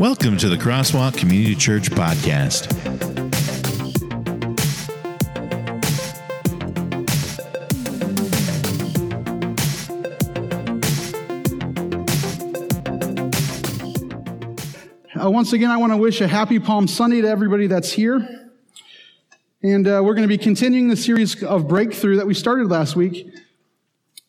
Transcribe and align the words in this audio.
Welcome 0.00 0.38
to 0.38 0.48
the 0.48 0.56
Crosswalk 0.56 1.18
Community 1.18 1.54
Church 1.54 1.90
podcast. 1.90 2.72
Uh, 15.22 15.30
once 15.30 15.52
again, 15.52 15.70
I 15.70 15.76
want 15.76 15.92
to 15.92 15.98
wish 15.98 16.22
a 16.22 16.26
happy 16.26 16.58
Palm 16.58 16.88
Sunday 16.88 17.20
to 17.20 17.28
everybody 17.28 17.66
that's 17.66 17.92
here. 17.92 18.26
And 19.62 19.86
uh, 19.86 20.00
we're 20.02 20.14
going 20.14 20.26
to 20.26 20.28
be 20.28 20.38
continuing 20.38 20.88
the 20.88 20.96
series 20.96 21.42
of 21.42 21.68
breakthrough 21.68 22.16
that 22.16 22.26
we 22.26 22.32
started 22.32 22.70
last 22.70 22.96
week. 22.96 23.30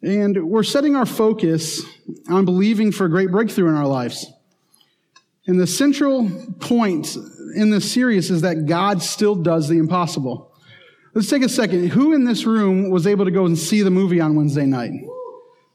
And 0.02 0.50
we're 0.50 0.64
setting 0.64 0.98
our 0.98 1.06
focus 1.06 1.82
on 2.28 2.44
believing 2.44 2.92
for 2.92 3.06
a 3.06 3.10
great 3.10 3.32
breakthrough 3.32 3.70
in 3.70 3.76
our 3.76 3.88
lives. 3.88 4.30
And 5.48 5.60
the 5.60 5.68
central 5.68 6.30
point 6.60 7.16
in 7.56 7.72
this 7.72 7.92
series 7.92 8.30
is 8.30 8.42
that 8.42 8.68
God 8.68 9.02
still 9.02 9.36
does 9.36 9.68
the 9.68 9.78
impossible. 9.78 10.52
Let's 11.14 11.30
take 11.30 11.44
a 11.44 11.50
second. 11.50 11.90
Who 11.90 12.14
in 12.14 12.24
this 12.24 12.46
room 12.46 12.90
was 12.90 13.08
able 13.08 13.26
to 13.26 13.32
go 13.32 13.46
and 13.46 13.58
see 13.58 13.82
the 13.82 13.90
movie 13.90 14.22
on 14.22 14.36
Wednesday 14.36 14.66
night? 14.66 14.92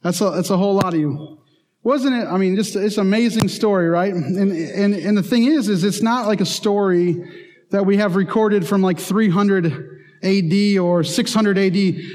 That's 0.02 0.20
a, 0.20 0.30
that's 0.30 0.50
a 0.50 0.56
whole 0.56 0.74
lot 0.74 0.94
of 0.94 1.00
you. 1.00 1.38
Wasn't 1.82 2.14
it? 2.14 2.26
I 2.26 2.36
mean, 2.36 2.56
just, 2.56 2.74
it's 2.74 2.96
an 2.96 3.02
amazing 3.06 3.48
story, 3.48 3.88
right? 3.88 4.12
And, 4.12 4.36
and, 4.36 4.94
and 4.94 5.16
the 5.16 5.22
thing 5.22 5.44
is, 5.44 5.68
is 5.68 5.84
it's 5.84 6.02
not 6.02 6.26
like 6.26 6.40
a 6.40 6.46
story 6.46 7.44
that 7.70 7.84
we 7.84 7.96
have 7.98 8.16
recorded 8.16 8.66
from 8.66 8.82
like 8.82 8.98
300 8.98 9.96
AD 10.22 10.78
or 10.78 11.04
600 11.04 11.58
AD. 11.58 11.72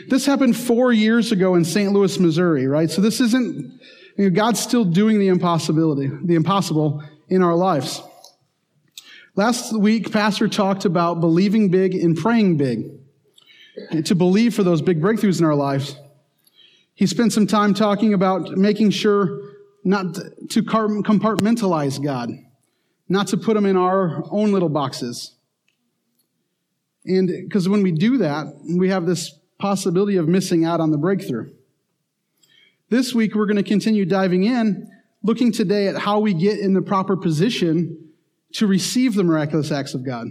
This 0.09 0.25
happened 0.25 0.57
four 0.57 0.91
years 0.91 1.31
ago 1.31 1.55
in 1.55 1.63
St. 1.63 1.91
Louis, 1.91 2.17
Missouri, 2.19 2.67
right? 2.67 2.89
So 2.89 3.01
this 3.01 3.21
isn't, 3.21 3.79
you 4.17 4.29
know, 4.29 4.29
God's 4.29 4.59
still 4.59 4.83
doing 4.83 5.19
the 5.19 5.27
impossibility, 5.27 6.09
the 6.23 6.35
impossible 6.35 7.03
in 7.31 7.41
our 7.41 7.55
lives. 7.55 8.03
Last 9.35 9.73
week, 9.75 10.11
Pastor 10.11 10.49
talked 10.49 10.83
about 10.83 11.21
believing 11.21 11.69
big 11.69 11.95
and 11.95 12.15
praying 12.15 12.57
big, 12.57 12.91
and 13.89 14.05
to 14.05 14.13
believe 14.13 14.53
for 14.53 14.63
those 14.63 14.81
big 14.81 15.01
breakthroughs 15.01 15.39
in 15.39 15.45
our 15.45 15.55
lives. 15.55 15.95
He 16.93 17.07
spent 17.07 17.31
some 17.31 17.47
time 17.47 17.73
talking 17.73 18.13
about 18.13 18.57
making 18.57 18.89
sure 18.91 19.39
not 19.85 20.13
to 20.49 20.61
compartmentalize 20.61 22.03
God, 22.03 22.29
not 23.07 23.27
to 23.27 23.37
put 23.37 23.55
him 23.55 23.65
in 23.65 23.77
our 23.77 24.25
own 24.29 24.51
little 24.51 24.69
boxes. 24.69 25.33
And 27.05 27.27
because 27.27 27.69
when 27.69 27.81
we 27.81 27.93
do 27.93 28.17
that, 28.17 28.53
we 28.77 28.89
have 28.89 29.05
this 29.05 29.33
possibility 29.57 30.17
of 30.17 30.27
missing 30.27 30.65
out 30.65 30.81
on 30.81 30.91
the 30.91 30.97
breakthrough. 30.97 31.51
This 32.89 33.15
week, 33.15 33.35
we're 33.35 33.45
going 33.45 33.55
to 33.55 33.63
continue 33.63 34.05
diving 34.05 34.43
in, 34.43 34.91
looking 35.23 35.51
today 35.51 35.87
at 35.87 35.97
how 35.97 36.19
we 36.19 36.33
get 36.33 36.59
in 36.59 36.73
the 36.73 36.81
proper 36.81 37.15
position 37.15 38.09
to 38.53 38.67
receive 38.67 39.13
the 39.13 39.23
miraculous 39.23 39.71
acts 39.71 39.93
of 39.93 40.05
God. 40.05 40.27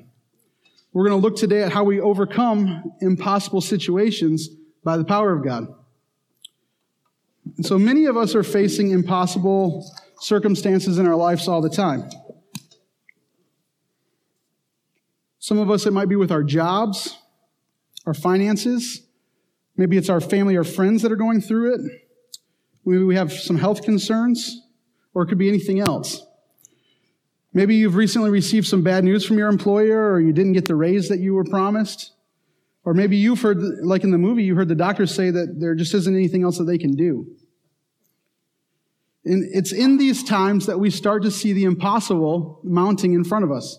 We're 0.92 1.08
going 1.08 1.20
to 1.20 1.26
look 1.26 1.36
today 1.36 1.62
at 1.62 1.72
how 1.72 1.84
we 1.84 2.00
overcome 2.00 2.92
impossible 3.00 3.60
situations 3.60 4.48
by 4.82 4.96
the 4.96 5.04
power 5.04 5.32
of 5.32 5.44
God. 5.44 5.68
And 7.56 7.64
so 7.64 7.78
many 7.78 8.06
of 8.06 8.16
us 8.16 8.34
are 8.34 8.42
facing 8.42 8.90
impossible 8.90 9.88
circumstances 10.20 10.98
in 10.98 11.06
our 11.06 11.16
lives 11.16 11.48
all 11.48 11.60
the 11.60 11.70
time. 11.70 12.10
Some 15.38 15.58
of 15.58 15.70
us, 15.70 15.86
it 15.86 15.92
might 15.92 16.08
be 16.08 16.16
with 16.16 16.30
our 16.30 16.42
jobs, 16.42 17.16
our 18.06 18.14
finances. 18.14 19.02
Maybe 19.76 19.96
it's 19.96 20.10
our 20.10 20.20
family 20.20 20.56
or 20.56 20.64
friends 20.64 21.02
that 21.02 21.12
are 21.12 21.16
going 21.16 21.40
through 21.40 21.74
it. 21.74 21.80
Maybe 22.84 23.04
we 23.04 23.16
have 23.16 23.32
some 23.32 23.56
health 23.56 23.82
concerns, 23.82 24.59
or 25.14 25.22
it 25.22 25.26
could 25.26 25.38
be 25.38 25.48
anything 25.48 25.80
else. 25.80 26.22
Maybe 27.52 27.74
you've 27.74 27.96
recently 27.96 28.30
received 28.30 28.66
some 28.66 28.82
bad 28.82 29.02
news 29.04 29.24
from 29.24 29.36
your 29.36 29.48
employer, 29.48 30.12
or 30.12 30.20
you 30.20 30.32
didn't 30.32 30.52
get 30.52 30.66
the 30.66 30.76
raise 30.76 31.08
that 31.08 31.18
you 31.18 31.34
were 31.34 31.44
promised. 31.44 32.12
Or 32.84 32.94
maybe 32.94 33.16
you've 33.16 33.42
heard, 33.42 33.58
like 33.82 34.04
in 34.04 34.10
the 34.10 34.18
movie, 34.18 34.44
you 34.44 34.54
heard 34.54 34.68
the 34.68 34.74
doctor 34.74 35.06
say 35.06 35.30
that 35.30 35.60
there 35.60 35.74
just 35.74 35.92
isn't 35.94 36.14
anything 36.14 36.44
else 36.44 36.58
that 36.58 36.64
they 36.64 36.78
can 36.78 36.94
do. 36.94 37.26
And 39.24 39.44
it's 39.52 39.72
in 39.72 39.98
these 39.98 40.24
times 40.24 40.66
that 40.66 40.80
we 40.80 40.90
start 40.90 41.22
to 41.24 41.30
see 41.30 41.52
the 41.52 41.64
impossible 41.64 42.60
mounting 42.64 43.12
in 43.12 43.24
front 43.24 43.44
of 43.44 43.52
us. 43.52 43.78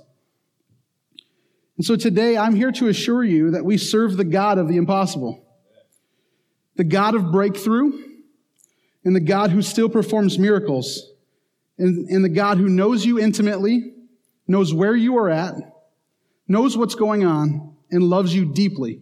And 1.78 1.86
so 1.86 1.96
today 1.96 2.38
I'm 2.38 2.56
here 2.56 2.72
to 2.74 2.90
assure 2.90 3.24
you 3.24 3.52
that 3.52 3.66
we 3.66 3.78
serve 3.78 4.18
the 4.18 4.24
God 4.24 4.60
of 4.60 4.68
the 4.68 4.78
impossible, 4.78 5.44
the 6.76 6.84
God 6.84 7.16
of 7.16 7.32
breakthrough, 7.32 7.92
and 9.04 9.16
the 9.16 9.20
God 9.20 9.50
who 9.50 9.64
still 9.64 9.90
performs 9.90 10.38
miracles, 10.38 11.12
and, 11.82 12.10
and 12.10 12.24
the 12.24 12.30
God 12.30 12.58
who 12.58 12.70
knows 12.70 13.06
you 13.06 13.20
intimately, 13.20 13.94
knows 14.48 14.74
where 14.74 14.96
you 14.96 15.18
are 15.18 15.30
at, 15.30 15.56
knows 16.48 16.78
what's 16.78 16.96
going 16.96 17.26
on, 17.26 17.76
and 17.90 18.04
loves 18.04 18.34
you 18.34 18.54
deeply. 18.54 19.02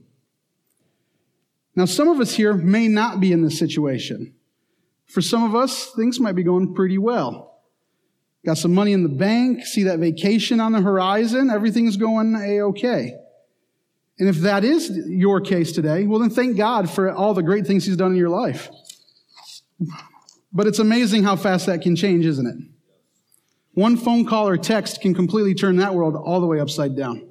Now, 1.75 1.85
some 1.85 2.07
of 2.07 2.19
us 2.19 2.33
here 2.33 2.53
may 2.53 2.87
not 2.87 3.19
be 3.19 3.31
in 3.31 3.43
this 3.43 3.59
situation. 3.59 4.33
For 5.05 5.21
some 5.21 5.43
of 5.43 5.55
us, 5.55 5.91
things 5.95 6.19
might 6.19 6.35
be 6.35 6.43
going 6.43 6.73
pretty 6.73 6.97
well. 6.97 7.61
Got 8.45 8.57
some 8.57 8.73
money 8.73 8.93
in 8.93 9.03
the 9.03 9.09
bank, 9.09 9.65
see 9.65 9.83
that 9.83 9.99
vacation 9.99 10.59
on 10.59 10.71
the 10.71 10.81
horizon, 10.81 11.49
everything's 11.49 11.97
going 11.97 12.35
a-okay. 12.35 13.13
And 14.17 14.27
if 14.29 14.37
that 14.37 14.63
is 14.63 14.89
your 15.07 15.41
case 15.41 15.71
today, 15.71 16.05
well 16.05 16.19
then 16.19 16.29
thank 16.29 16.57
God 16.57 16.89
for 16.89 17.11
all 17.11 17.33
the 17.33 17.43
great 17.43 17.65
things 17.65 17.85
he's 17.85 17.97
done 17.97 18.11
in 18.11 18.17
your 18.17 18.29
life. 18.29 18.69
But 20.51 20.67
it's 20.67 20.79
amazing 20.79 21.23
how 21.23 21.35
fast 21.35 21.67
that 21.67 21.81
can 21.81 21.95
change, 21.95 22.25
isn't 22.25 22.45
it? 22.45 22.55
One 23.73 23.97
phone 23.97 24.25
call 24.25 24.47
or 24.47 24.57
text 24.57 25.01
can 25.01 25.13
completely 25.13 25.53
turn 25.53 25.77
that 25.77 25.93
world 25.93 26.15
all 26.15 26.41
the 26.41 26.47
way 26.47 26.59
upside 26.59 26.95
down. 26.97 27.29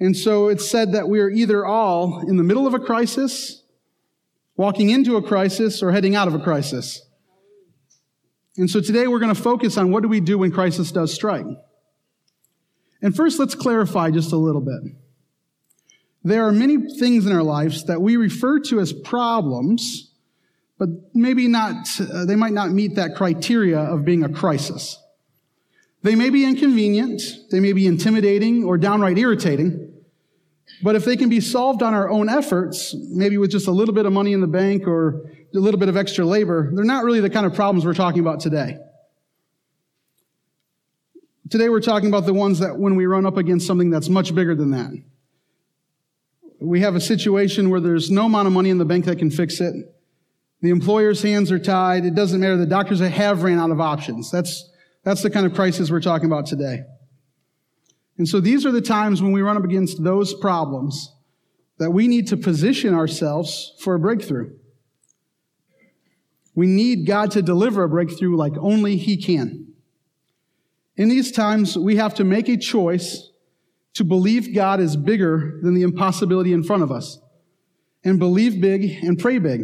And 0.00 0.16
so 0.16 0.48
it's 0.48 0.68
said 0.68 0.92
that 0.92 1.08
we 1.08 1.20
are 1.20 1.28
either 1.28 1.66
all 1.66 2.20
in 2.28 2.36
the 2.36 2.42
middle 2.42 2.66
of 2.66 2.74
a 2.74 2.78
crisis, 2.78 3.62
walking 4.56 4.90
into 4.90 5.16
a 5.16 5.22
crisis, 5.22 5.82
or 5.82 5.92
heading 5.92 6.14
out 6.14 6.28
of 6.28 6.34
a 6.34 6.38
crisis. 6.38 7.02
And 8.56 8.70
so 8.70 8.80
today 8.80 9.06
we're 9.06 9.18
going 9.20 9.34
to 9.34 9.40
focus 9.40 9.76
on 9.76 9.92
what 9.92 10.02
do 10.02 10.08
we 10.08 10.20
do 10.20 10.38
when 10.38 10.50
crisis 10.50 10.90
does 10.90 11.12
strike. 11.12 11.46
And 13.00 13.14
first, 13.14 13.38
let's 13.38 13.54
clarify 13.54 14.10
just 14.10 14.32
a 14.32 14.36
little 14.36 14.60
bit. 14.60 14.94
There 16.24 16.44
are 16.44 16.52
many 16.52 16.76
things 16.98 17.26
in 17.26 17.32
our 17.32 17.44
lives 17.44 17.84
that 17.84 18.02
we 18.02 18.16
refer 18.16 18.58
to 18.60 18.80
as 18.80 18.92
problems, 18.92 20.07
but 20.78 20.88
maybe 21.12 21.48
not, 21.48 21.88
uh, 22.00 22.24
they 22.24 22.36
might 22.36 22.52
not 22.52 22.70
meet 22.70 22.94
that 22.94 23.16
criteria 23.16 23.78
of 23.78 24.04
being 24.04 24.22
a 24.22 24.28
crisis. 24.28 24.96
They 26.02 26.14
may 26.14 26.30
be 26.30 26.44
inconvenient, 26.44 27.20
they 27.50 27.58
may 27.58 27.72
be 27.72 27.86
intimidating 27.86 28.64
or 28.64 28.78
downright 28.78 29.18
irritating, 29.18 29.92
but 30.82 30.94
if 30.94 31.04
they 31.04 31.16
can 31.16 31.28
be 31.28 31.40
solved 31.40 31.82
on 31.82 31.92
our 31.92 32.08
own 32.08 32.28
efforts, 32.28 32.94
maybe 33.10 33.36
with 33.36 33.50
just 33.50 33.66
a 33.66 33.72
little 33.72 33.94
bit 33.94 34.06
of 34.06 34.12
money 34.12 34.32
in 34.32 34.40
the 34.40 34.46
bank 34.46 34.86
or 34.86 35.28
a 35.54 35.58
little 35.58 35.80
bit 35.80 35.88
of 35.88 35.96
extra 35.96 36.24
labor, 36.24 36.70
they're 36.72 36.84
not 36.84 37.04
really 37.04 37.20
the 37.20 37.30
kind 37.30 37.46
of 37.46 37.54
problems 37.54 37.84
we're 37.84 37.94
talking 37.94 38.20
about 38.20 38.38
today. 38.38 38.78
Today 41.50 41.68
we're 41.68 41.80
talking 41.80 42.08
about 42.08 42.26
the 42.26 42.34
ones 42.34 42.60
that 42.60 42.78
when 42.78 42.94
we 42.94 43.06
run 43.06 43.26
up 43.26 43.36
against 43.36 43.66
something 43.66 43.90
that's 43.90 44.08
much 44.08 44.34
bigger 44.34 44.54
than 44.54 44.70
that. 44.70 44.92
We 46.60 46.80
have 46.80 46.94
a 46.94 47.00
situation 47.00 47.70
where 47.70 47.80
there's 47.80 48.10
no 48.10 48.26
amount 48.26 48.46
of 48.46 48.52
money 48.52 48.70
in 48.70 48.78
the 48.78 48.84
bank 48.84 49.06
that 49.06 49.18
can 49.18 49.30
fix 49.30 49.60
it. 49.60 49.74
The 50.60 50.70
employer's 50.70 51.22
hands 51.22 51.52
are 51.52 51.58
tied. 51.58 52.04
It 52.04 52.14
doesn't 52.14 52.40
matter. 52.40 52.56
The 52.56 52.66
doctors 52.66 53.00
have 53.00 53.42
ran 53.42 53.58
out 53.58 53.70
of 53.70 53.80
options. 53.80 54.30
That's, 54.30 54.68
that's 55.04 55.22
the 55.22 55.30
kind 55.30 55.46
of 55.46 55.54
crisis 55.54 55.90
we're 55.90 56.00
talking 56.00 56.26
about 56.26 56.46
today. 56.46 56.82
And 58.16 58.28
so 58.28 58.40
these 58.40 58.66
are 58.66 58.72
the 58.72 58.80
times 58.80 59.22
when 59.22 59.32
we 59.32 59.42
run 59.42 59.56
up 59.56 59.64
against 59.64 60.02
those 60.02 60.34
problems 60.34 61.12
that 61.78 61.92
we 61.92 62.08
need 62.08 62.26
to 62.28 62.36
position 62.36 62.92
ourselves 62.92 63.74
for 63.80 63.94
a 63.94 64.00
breakthrough. 64.00 64.50
We 66.56 66.66
need 66.66 67.06
God 67.06 67.30
to 67.32 67.42
deliver 67.42 67.84
a 67.84 67.88
breakthrough 67.88 68.36
like 68.36 68.54
only 68.58 68.96
He 68.96 69.16
can. 69.16 69.74
In 70.96 71.08
these 71.08 71.30
times, 71.30 71.78
we 71.78 71.94
have 71.94 72.14
to 72.14 72.24
make 72.24 72.48
a 72.48 72.56
choice 72.56 73.30
to 73.94 74.02
believe 74.02 74.52
God 74.52 74.80
is 74.80 74.96
bigger 74.96 75.60
than 75.62 75.74
the 75.74 75.82
impossibility 75.82 76.52
in 76.52 76.64
front 76.64 76.82
of 76.82 76.90
us 76.90 77.20
and 78.04 78.18
believe 78.18 78.60
big 78.60 79.04
and 79.04 79.16
pray 79.16 79.38
big. 79.38 79.62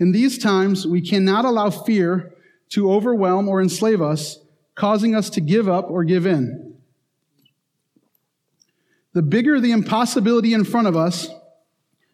In 0.00 0.12
these 0.12 0.38
times, 0.38 0.86
we 0.86 1.00
cannot 1.00 1.44
allow 1.44 1.70
fear 1.70 2.34
to 2.70 2.90
overwhelm 2.90 3.48
or 3.48 3.62
enslave 3.62 4.02
us, 4.02 4.38
causing 4.74 5.14
us 5.14 5.30
to 5.30 5.40
give 5.40 5.68
up 5.68 5.90
or 5.90 6.02
give 6.04 6.26
in. 6.26 6.76
The 9.12 9.22
bigger 9.22 9.60
the 9.60 9.70
impossibility 9.70 10.52
in 10.52 10.64
front 10.64 10.88
of 10.88 10.96
us, 10.96 11.28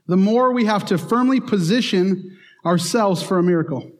the 0.06 0.18
more 0.18 0.52
we 0.52 0.66
have 0.66 0.84
to 0.86 0.98
firmly 0.98 1.40
position 1.40 2.36
ourselves 2.64 3.22
for 3.22 3.38
a 3.38 3.42
miracle. 3.42 3.90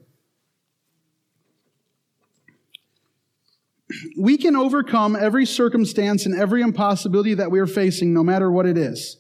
We 4.19 4.37
can 4.37 4.55
overcome 4.55 5.17
every 5.17 5.47
circumstance 5.47 6.27
and 6.27 6.39
every 6.39 6.63
impossibility 6.63 7.35
that 7.35 7.51
we 7.51 7.59
are 7.59 7.67
facing, 7.67 8.13
no 8.13 8.23
matter 8.23 8.51
what 8.51 8.67
it 8.67 8.77
is. 8.77 9.17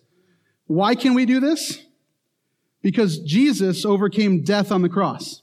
Why 0.67 0.95
can 0.95 1.15
we 1.15 1.25
do 1.27 1.41
this? 1.41 1.85
Because 2.83 3.19
Jesus 3.19 3.85
overcame 3.85 4.43
death 4.43 4.73
on 4.73 4.83
the 4.83 4.89
cross. 4.89 5.43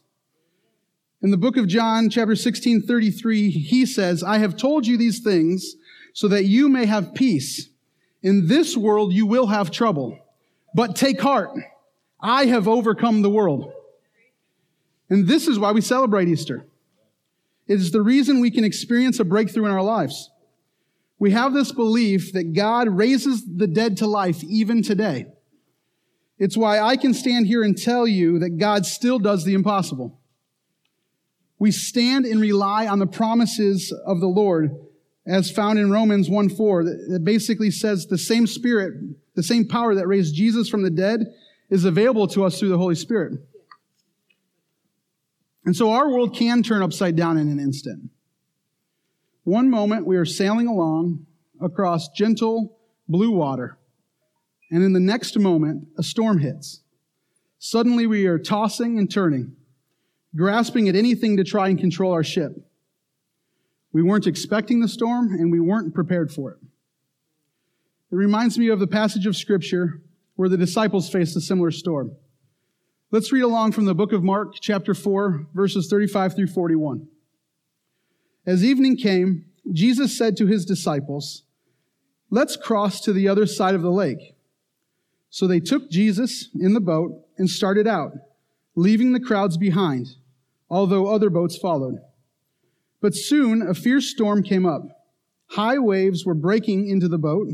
In 1.21 1.31
the 1.31 1.37
book 1.37 1.57
of 1.57 1.67
John, 1.67 2.09
chapter 2.09 2.35
16, 2.35 2.83
33, 2.83 3.49
he 3.49 3.85
says, 3.85 4.23
I 4.23 4.37
have 4.37 4.55
told 4.55 4.85
you 4.85 4.97
these 4.97 5.19
things 5.19 5.75
so 6.13 6.27
that 6.27 6.45
you 6.45 6.69
may 6.69 6.85
have 6.85 7.13
peace. 7.13 7.69
In 8.21 8.47
this 8.47 8.75
world 8.75 9.13
you 9.13 9.25
will 9.25 9.47
have 9.47 9.71
trouble, 9.71 10.17
but 10.73 10.95
take 10.95 11.19
heart. 11.21 11.51
I 12.19 12.45
have 12.45 12.67
overcome 12.67 13.21
the 13.21 13.29
world. 13.29 13.71
And 15.09 15.27
this 15.27 15.47
is 15.47 15.59
why 15.59 15.71
we 15.71 15.81
celebrate 15.81 16.27
Easter. 16.27 16.65
It 17.67 17.75
is 17.75 17.91
the 17.91 18.01
reason 18.01 18.39
we 18.39 18.51
can 18.51 18.63
experience 18.63 19.19
a 19.19 19.25
breakthrough 19.25 19.65
in 19.65 19.71
our 19.71 19.83
lives. 19.83 20.31
We 21.19 21.31
have 21.31 21.53
this 21.53 21.71
belief 21.71 22.33
that 22.33 22.53
God 22.53 22.87
raises 22.89 23.43
the 23.45 23.67
dead 23.67 23.97
to 23.97 24.07
life 24.07 24.43
even 24.43 24.83
today. 24.83 25.27
It's 26.39 26.57
why 26.57 26.79
I 26.79 26.97
can 26.97 27.13
stand 27.13 27.47
here 27.47 27.63
and 27.63 27.77
tell 27.77 28.05
you 28.05 28.39
that 28.39 28.57
God 28.57 28.85
still 28.85 29.19
does 29.19 29.43
the 29.43 29.53
impossible. 29.53 30.19
We 31.59 31.71
stand 31.71 32.25
and 32.25 32.39
rely 32.39 32.87
on 32.87 32.99
the 32.99 33.07
promises 33.07 33.91
of 34.05 34.19
the 34.19 34.27
Lord 34.27 34.71
as 35.27 35.51
found 35.51 35.77
in 35.77 35.91
Romans 35.91 36.29
1 36.29 36.49
4, 36.49 36.83
that 36.83 37.21
basically 37.23 37.69
says 37.69 38.05
the 38.05 38.17
same 38.17 38.47
spirit, 38.47 38.93
the 39.35 39.43
same 39.43 39.67
power 39.67 39.93
that 39.95 40.07
raised 40.07 40.33
Jesus 40.33 40.69
from 40.69 40.83
the 40.83 40.89
dead 40.89 41.33
is 41.69 41.83
available 41.83 42.27
to 42.27 42.45
us 42.45 42.57
through 42.57 42.69
the 42.69 42.77
Holy 42.77 42.95
Spirit. 42.95 43.39
And 45.65 45.75
so 45.75 45.91
our 45.91 46.09
world 46.09 46.33
can 46.33 46.63
turn 46.63 46.81
upside 46.81 47.17
down 47.17 47.37
in 47.37 47.49
an 47.49 47.59
instant. 47.59 48.09
One 49.43 49.69
moment 49.69 50.05
we 50.05 50.15
are 50.15 50.25
sailing 50.25 50.67
along 50.67 51.25
across 51.59 52.07
gentle 52.09 52.77
blue 53.09 53.31
water, 53.31 53.77
and 54.69 54.83
in 54.83 54.93
the 54.93 54.99
next 54.99 55.37
moment, 55.37 55.87
a 55.97 56.03
storm 56.03 56.39
hits. 56.39 56.81
Suddenly 57.59 58.05
we 58.07 58.25
are 58.25 58.37
tossing 58.37 58.99
and 58.99 59.09
turning 59.11 59.55
grasping 60.35 60.87
at 60.87 60.95
anything 60.95 61.37
to 61.37 61.43
try 61.43 61.67
and 61.67 61.79
control 61.79 62.13
our 62.13 62.23
ship. 62.23 62.53
We 63.91 64.03
weren't 64.03 64.27
expecting 64.27 64.79
the 64.79 64.87
storm 64.87 65.33
and 65.33 65.51
we 65.51 65.59
weren't 65.59 65.95
prepared 65.95 66.31
for 66.31 66.51
it. 66.51 66.59
It 68.11 68.15
reminds 68.15 68.57
me 68.57 68.69
of 68.69 68.79
the 68.79 68.87
passage 68.87 69.25
of 69.25 69.35
Scripture 69.35 70.01
where 70.35 70.47
the 70.47 70.57
disciples 70.57 71.09
faced 71.09 71.35
a 71.35 71.41
similar 71.41 71.71
storm. 71.71 72.15
Let's 73.09 73.31
read 73.31 73.41
along 73.41 73.71
from 73.71 73.85
the 73.85 73.95
book 73.95 74.11
of 74.11 74.23
Mark, 74.23 74.53
chapter 74.61 74.93
4, 74.93 75.47
verses 75.53 75.87
35 75.89 76.35
through 76.35 76.47
41. 76.47 77.07
As 78.45 78.63
evening 78.63 78.97
came, 78.97 79.45
Jesus 79.73 80.17
said 80.17 80.37
to 80.37 80.45
his 80.45 80.65
disciples, 80.65 81.43
Let's 82.29 82.55
cross 82.55 83.01
to 83.01 83.13
the 83.13 83.27
other 83.27 83.45
side 83.45 83.75
of 83.75 83.81
the 83.81 83.91
lake. 83.91 84.35
So 85.37 85.45
they 85.45 85.59
took 85.59 85.91
Jesus 85.91 86.49
in 86.59 86.73
the 86.73 86.79
boat 86.79 87.11
and 87.37 87.47
started 87.47 87.85
out 87.85 88.13
leaving 88.73 89.13
the 89.13 89.19
crowds 89.19 89.55
behind, 89.55 90.07
although 90.67 91.05
other 91.05 91.29
boats 91.29 91.55
followed. 91.55 91.99
But 93.01 93.13
soon 93.13 93.61
a 93.61 93.75
fierce 93.75 94.09
storm 94.09 94.41
came 94.41 94.65
up. 94.65 94.81
High 95.51 95.77
waves 95.77 96.25
were 96.25 96.33
breaking 96.33 96.87
into 96.87 97.07
the 97.07 97.19
boat, 97.19 97.49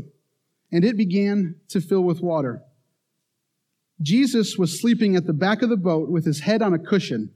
and 0.72 0.82
it 0.82 0.96
began 0.96 1.56
to 1.68 1.82
fill 1.82 2.00
with 2.00 2.22
water. 2.22 2.62
Jesus 4.00 4.56
was 4.56 4.80
sleeping 4.80 5.14
at 5.14 5.26
the 5.26 5.34
back 5.34 5.60
of 5.60 5.68
the 5.68 5.76
boat 5.76 6.08
with 6.08 6.24
his 6.24 6.40
head 6.40 6.62
on 6.62 6.72
a 6.72 6.78
cushion. 6.78 7.34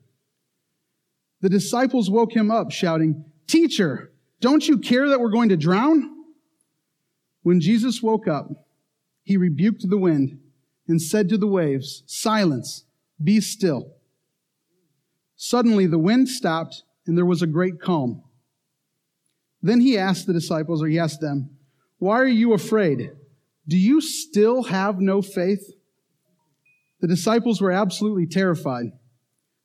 The 1.43 1.51
disciples 1.51 2.09
woke 2.09 2.35
him 2.35 2.51
up, 2.51 2.71
shouting, 2.71 3.23
Teacher, 3.47 4.13
don't 4.41 4.67
you 4.67 4.79
care 4.79 5.11
that 5.11 5.21
we're 5.21 5.29
going 5.29 5.51
to 5.51 5.59
drown? 5.59 6.25
When 7.43 7.61
Jesus 7.61 8.03
woke 8.03 8.27
up, 8.27 8.65
he 9.29 9.37
rebuked 9.37 9.87
the 9.91 9.99
wind 9.99 10.41
and 10.87 11.03
said 11.03 11.29
to 11.29 11.37
the 11.37 11.47
waves, 11.47 12.03
Silence, 12.07 12.87
be 13.23 13.43
still. 13.43 13.93
Suddenly 15.37 15.87
the 15.87 15.99
wind 15.99 16.31
stopped 16.31 16.83
and 17.07 17.17
there 17.17 17.27
was 17.27 17.43
a 17.43 17.47
great 17.47 17.79
calm. 17.79 18.23
Then 19.61 19.83
he 19.83 19.99
asked 19.99 20.27
the 20.27 20.33
disciples, 20.33 20.83
or 20.83 20.87
he 20.87 20.99
asked 20.99 21.21
them, 21.21 21.51
Why 21.99 22.19
are 22.19 22.27
you 22.27 22.55
afraid? 22.55 23.11
Do 23.67 23.77
you 23.77 24.01
still 24.01 24.63
have 24.63 24.99
no 24.99 25.21
faith? 25.21 25.75
The 27.03 27.07
disciples 27.07 27.61
were 27.61 27.71
absolutely 27.71 28.27
terrified. 28.27 28.93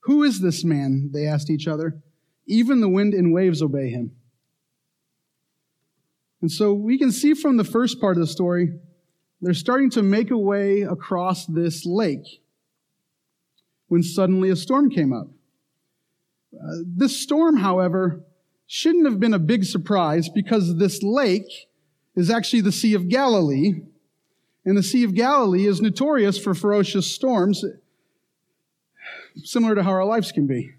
Who 0.01 0.23
is 0.23 0.41
this 0.41 0.65
man? 0.65 1.11
They 1.13 1.25
asked 1.25 1.49
each 1.49 1.69
other. 1.69 2.03
Even 2.47 2.81
the 2.81 2.89
wind 2.89 3.13
and 3.13 3.31
waves 3.33 3.61
obey 3.61 3.91
him. 3.91 4.11
And 6.41 6.51
so 6.51 6.73
we 6.73 6.97
can 6.97 7.13
see 7.13 7.33
from 7.33 7.55
the 7.55 7.63
first 7.63 8.01
part 8.01 8.17
of 8.17 8.21
the 8.21 8.27
story, 8.27 8.73
they're 9.43 9.53
starting 9.53 9.89
to 9.91 10.01
make 10.01 10.31
a 10.31 10.37
way 10.37 10.83
across 10.83 11.45
this 11.45 11.85
lake 11.85 12.41
when 13.89 14.01
suddenly 14.01 14.49
a 14.49 14.55
storm 14.55 14.89
came 14.89 15.11
up. 15.11 15.27
Uh, 16.53 16.77
this 16.85 17.17
storm, 17.17 17.57
however, 17.57 18.23
shouldn't 18.67 19.05
have 19.05 19.19
been 19.19 19.33
a 19.33 19.39
big 19.39 19.65
surprise 19.65 20.29
because 20.29 20.77
this 20.77 21.03
lake 21.03 21.67
is 22.15 22.29
actually 22.29 22.61
the 22.61 22.71
Sea 22.71 22.93
of 22.93 23.09
Galilee, 23.09 23.81
and 24.63 24.77
the 24.77 24.83
Sea 24.83 25.03
of 25.03 25.13
Galilee 25.13 25.67
is 25.67 25.81
notorious 25.81 26.37
for 26.37 26.53
ferocious 26.53 27.07
storms, 27.13 27.65
similar 29.43 29.75
to 29.75 29.83
how 29.83 29.91
our 29.91 30.05
lives 30.05 30.31
can 30.31 30.47
be. 30.47 30.71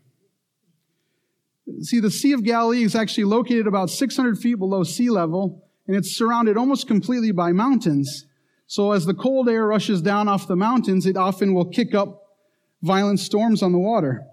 See, 1.82 2.00
the 2.00 2.10
Sea 2.10 2.32
of 2.32 2.44
Galilee 2.44 2.82
is 2.82 2.94
actually 2.94 3.24
located 3.24 3.66
about 3.66 3.90
600 3.90 4.38
feet 4.38 4.54
below 4.54 4.84
sea 4.84 5.10
level, 5.10 5.68
and 5.86 5.94
it's 5.94 6.16
surrounded 6.16 6.56
almost 6.56 6.86
completely 6.86 7.30
by 7.30 7.52
mountains. 7.52 8.26
So 8.74 8.90
as 8.90 9.06
the 9.06 9.14
cold 9.14 9.48
air 9.48 9.68
rushes 9.68 10.02
down 10.02 10.26
off 10.26 10.48
the 10.48 10.56
mountains, 10.56 11.06
it 11.06 11.16
often 11.16 11.54
will 11.54 11.66
kick 11.66 11.94
up 11.94 12.24
violent 12.82 13.20
storms 13.20 13.62
on 13.62 13.70
the 13.70 13.78
water. 13.78 14.26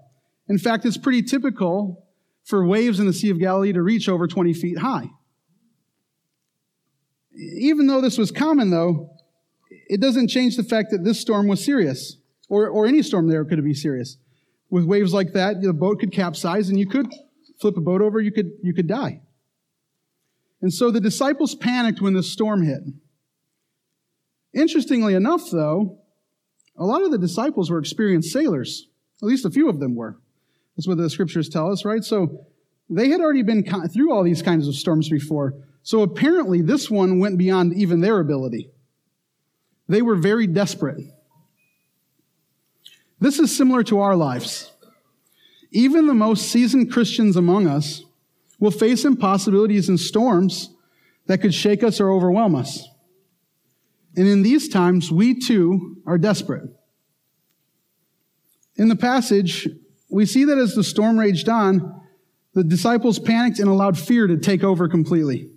In 0.48 0.58
fact, 0.58 0.84
it's 0.84 0.96
pretty 0.96 1.22
typical 1.22 2.08
for 2.42 2.66
waves 2.66 2.98
in 2.98 3.06
the 3.06 3.12
Sea 3.12 3.30
of 3.30 3.38
Galilee 3.38 3.72
to 3.72 3.82
reach 3.82 4.08
over 4.08 4.26
20 4.26 4.52
feet 4.52 4.78
high. 4.78 5.10
Even 7.32 7.86
though 7.86 8.00
this 8.00 8.18
was 8.18 8.32
common, 8.32 8.70
though, 8.70 9.14
it 9.70 10.00
doesn't 10.00 10.26
change 10.26 10.56
the 10.56 10.64
fact 10.64 10.90
that 10.90 11.04
this 11.04 11.20
storm 11.20 11.46
was 11.46 11.64
serious, 11.64 12.16
or, 12.48 12.66
or 12.66 12.88
any 12.88 13.00
storm 13.02 13.28
there 13.28 13.44
could 13.44 13.62
be 13.62 13.74
serious. 13.74 14.16
With 14.70 14.86
waves 14.86 15.14
like 15.14 15.34
that, 15.34 15.62
the 15.62 15.72
boat 15.72 16.00
could 16.00 16.10
capsize 16.10 16.68
and 16.68 16.80
you 16.80 16.88
could 16.88 17.06
flip 17.60 17.76
a 17.76 17.80
boat 17.80 18.02
over, 18.02 18.20
you 18.20 18.32
could, 18.32 18.50
you 18.60 18.74
could 18.74 18.88
die. 18.88 19.20
And 20.60 20.74
so 20.74 20.90
the 20.90 21.00
disciples 21.00 21.54
panicked 21.54 22.00
when 22.00 22.14
the 22.14 22.24
storm 22.24 22.62
hit. 22.62 22.82
Interestingly 24.54 25.14
enough, 25.14 25.50
though, 25.50 25.98
a 26.76 26.84
lot 26.84 27.02
of 27.02 27.10
the 27.10 27.18
disciples 27.18 27.70
were 27.70 27.78
experienced 27.78 28.32
sailors. 28.32 28.88
At 29.22 29.28
least 29.28 29.44
a 29.44 29.50
few 29.50 29.68
of 29.68 29.78
them 29.80 29.94
were. 29.94 30.18
That's 30.76 30.88
what 30.88 30.98
the 30.98 31.10
scriptures 31.10 31.48
tell 31.48 31.70
us, 31.70 31.84
right? 31.84 32.02
So 32.02 32.46
they 32.88 33.08
had 33.08 33.20
already 33.20 33.42
been 33.42 33.64
through 33.88 34.12
all 34.12 34.22
these 34.22 34.42
kinds 34.42 34.68
of 34.68 34.74
storms 34.74 35.08
before. 35.08 35.54
So 35.82 36.02
apparently 36.02 36.62
this 36.62 36.90
one 36.90 37.18
went 37.18 37.38
beyond 37.38 37.74
even 37.74 38.00
their 38.00 38.20
ability. 38.20 38.70
They 39.88 40.02
were 40.02 40.16
very 40.16 40.46
desperate. 40.46 41.04
This 43.20 43.38
is 43.38 43.56
similar 43.56 43.82
to 43.84 44.00
our 44.00 44.16
lives. 44.16 44.72
Even 45.70 46.06
the 46.06 46.14
most 46.14 46.48
seasoned 46.50 46.92
Christians 46.92 47.36
among 47.36 47.66
us 47.66 48.02
will 48.58 48.70
face 48.70 49.04
impossibilities 49.04 49.88
and 49.88 49.98
storms 49.98 50.70
that 51.26 51.38
could 51.38 51.54
shake 51.54 51.82
us 51.82 52.00
or 52.00 52.10
overwhelm 52.10 52.54
us. 52.54 52.88
And 54.16 54.28
in 54.28 54.42
these 54.42 54.68
times, 54.68 55.10
we 55.10 55.38
too 55.38 55.96
are 56.06 56.18
desperate. 56.18 56.68
In 58.76 58.88
the 58.88 58.96
passage, 58.96 59.68
we 60.10 60.26
see 60.26 60.44
that 60.44 60.58
as 60.58 60.74
the 60.74 60.84
storm 60.84 61.18
raged 61.18 61.48
on, 61.48 62.00
the 62.54 62.64
disciples 62.64 63.18
panicked 63.18 63.58
and 63.58 63.68
allowed 63.68 63.98
fear 63.98 64.26
to 64.26 64.36
take 64.36 64.62
over 64.62 64.88
completely. 64.88 65.50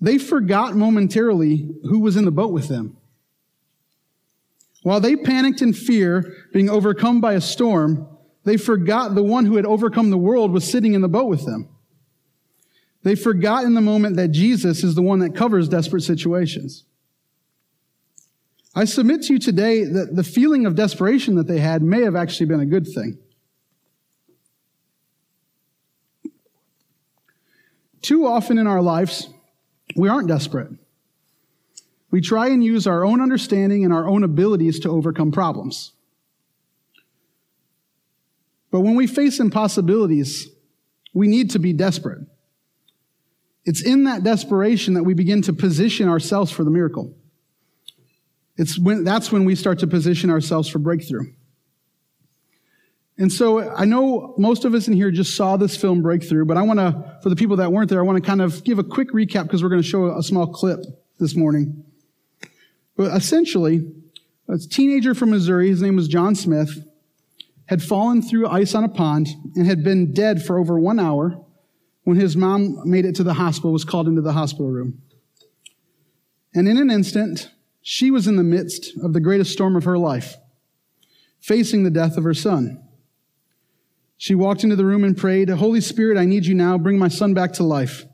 They 0.00 0.18
forgot 0.18 0.76
momentarily 0.76 1.68
who 1.84 2.00
was 2.00 2.16
in 2.16 2.24
the 2.24 2.30
boat 2.30 2.52
with 2.52 2.68
them. 2.68 2.96
While 4.82 5.00
they 5.00 5.16
panicked 5.16 5.62
in 5.62 5.72
fear, 5.72 6.36
being 6.52 6.68
overcome 6.68 7.20
by 7.20 7.32
a 7.32 7.40
storm, 7.40 8.06
they 8.44 8.58
forgot 8.58 9.14
the 9.14 9.22
one 9.22 9.46
who 9.46 9.56
had 9.56 9.64
overcome 9.64 10.10
the 10.10 10.18
world 10.18 10.52
was 10.52 10.70
sitting 10.70 10.92
in 10.92 11.00
the 11.00 11.08
boat 11.08 11.26
with 11.26 11.46
them. 11.46 11.68
They 13.02 13.14
forgot 13.14 13.64
in 13.64 13.74
the 13.74 13.80
moment 13.80 14.16
that 14.16 14.28
Jesus 14.28 14.84
is 14.84 14.94
the 14.94 15.02
one 15.02 15.20
that 15.20 15.34
covers 15.34 15.68
desperate 15.68 16.02
situations. 16.02 16.84
I 18.74 18.84
submit 18.84 19.22
to 19.22 19.34
you 19.34 19.38
today 19.38 19.84
that 19.84 20.16
the 20.16 20.24
feeling 20.24 20.66
of 20.66 20.74
desperation 20.74 21.36
that 21.36 21.46
they 21.46 21.60
had 21.60 21.82
may 21.82 22.02
have 22.02 22.16
actually 22.16 22.46
been 22.46 22.60
a 22.60 22.66
good 22.66 22.86
thing. 22.86 23.18
Too 28.02 28.26
often 28.26 28.58
in 28.58 28.66
our 28.66 28.82
lives, 28.82 29.28
we 29.96 30.08
aren't 30.08 30.28
desperate. 30.28 30.70
We 32.10 32.20
try 32.20 32.48
and 32.48 32.62
use 32.62 32.86
our 32.86 33.04
own 33.04 33.20
understanding 33.20 33.84
and 33.84 33.92
our 33.92 34.06
own 34.06 34.24
abilities 34.24 34.80
to 34.80 34.90
overcome 34.90 35.32
problems. 35.32 35.92
But 38.70 38.80
when 38.80 38.96
we 38.96 39.06
face 39.06 39.38
impossibilities, 39.38 40.48
we 41.12 41.28
need 41.28 41.50
to 41.50 41.60
be 41.60 41.72
desperate. 41.72 42.26
It's 43.64 43.82
in 43.82 44.04
that 44.04 44.24
desperation 44.24 44.94
that 44.94 45.04
we 45.04 45.14
begin 45.14 45.42
to 45.42 45.52
position 45.52 46.08
ourselves 46.08 46.50
for 46.50 46.64
the 46.64 46.70
miracle. 46.70 47.14
It's 48.56 48.78
when, 48.78 49.04
that's 49.04 49.32
when 49.32 49.44
we 49.44 49.54
start 49.54 49.80
to 49.80 49.86
position 49.86 50.30
ourselves 50.30 50.68
for 50.68 50.78
breakthrough. 50.78 51.26
And 53.16 53.32
so 53.32 53.70
I 53.70 53.84
know 53.84 54.34
most 54.38 54.64
of 54.64 54.74
us 54.74 54.88
in 54.88 54.94
here 54.94 55.10
just 55.10 55.36
saw 55.36 55.56
this 55.56 55.76
film 55.76 56.02
breakthrough, 56.02 56.44
but 56.44 56.56
I 56.56 56.62
want 56.62 56.80
to, 56.80 57.18
for 57.22 57.28
the 57.28 57.36
people 57.36 57.56
that 57.56 57.70
weren't 57.70 57.88
there, 57.88 58.00
I 58.00 58.02
want 58.02 58.22
to 58.22 58.26
kind 58.26 58.42
of 58.42 58.64
give 58.64 58.78
a 58.78 58.84
quick 58.84 59.10
recap 59.10 59.44
because 59.44 59.62
we're 59.62 59.68
going 59.68 59.82
to 59.82 59.88
show 59.88 60.16
a 60.16 60.22
small 60.22 60.46
clip 60.46 60.80
this 61.20 61.36
morning. 61.36 61.84
But 62.96 63.16
essentially, 63.16 63.92
a 64.48 64.58
teenager 64.58 65.14
from 65.14 65.30
Missouri, 65.30 65.68
his 65.68 65.80
name 65.80 65.96
was 65.96 66.08
John 66.08 66.34
Smith, 66.34 66.84
had 67.66 67.82
fallen 67.82 68.20
through 68.20 68.48
ice 68.48 68.74
on 68.74 68.84
a 68.84 68.88
pond 68.88 69.28
and 69.54 69.66
had 69.66 69.82
been 69.82 70.12
dead 70.12 70.44
for 70.44 70.58
over 70.58 70.78
one 70.78 70.98
hour 70.98 71.40
when 72.02 72.18
his 72.18 72.36
mom 72.36 72.88
made 72.88 73.04
it 73.04 73.14
to 73.16 73.22
the 73.22 73.34
hospital, 73.34 73.72
was 73.72 73.84
called 73.84 74.06
into 74.06 74.20
the 74.20 74.32
hospital 74.32 74.70
room. 74.70 75.00
And 76.52 76.68
in 76.68 76.76
an 76.76 76.90
instant, 76.90 77.50
she 77.86 78.10
was 78.10 78.26
in 78.26 78.36
the 78.36 78.42
midst 78.42 78.96
of 79.02 79.12
the 79.12 79.20
greatest 79.20 79.52
storm 79.52 79.76
of 79.76 79.84
her 79.84 79.98
life, 79.98 80.36
facing 81.38 81.84
the 81.84 81.90
death 81.90 82.16
of 82.16 82.24
her 82.24 82.32
son. 82.32 82.82
She 84.16 84.34
walked 84.34 84.64
into 84.64 84.74
the 84.74 84.86
room 84.86 85.04
and 85.04 85.14
prayed, 85.14 85.50
Holy 85.50 85.82
Spirit, 85.82 86.16
I 86.16 86.24
need 86.24 86.46
you 86.46 86.54
now. 86.54 86.78
Bring 86.78 86.98
my 86.98 87.08
son 87.08 87.34
back 87.34 87.52
to 87.54 87.62
life. 87.62 88.06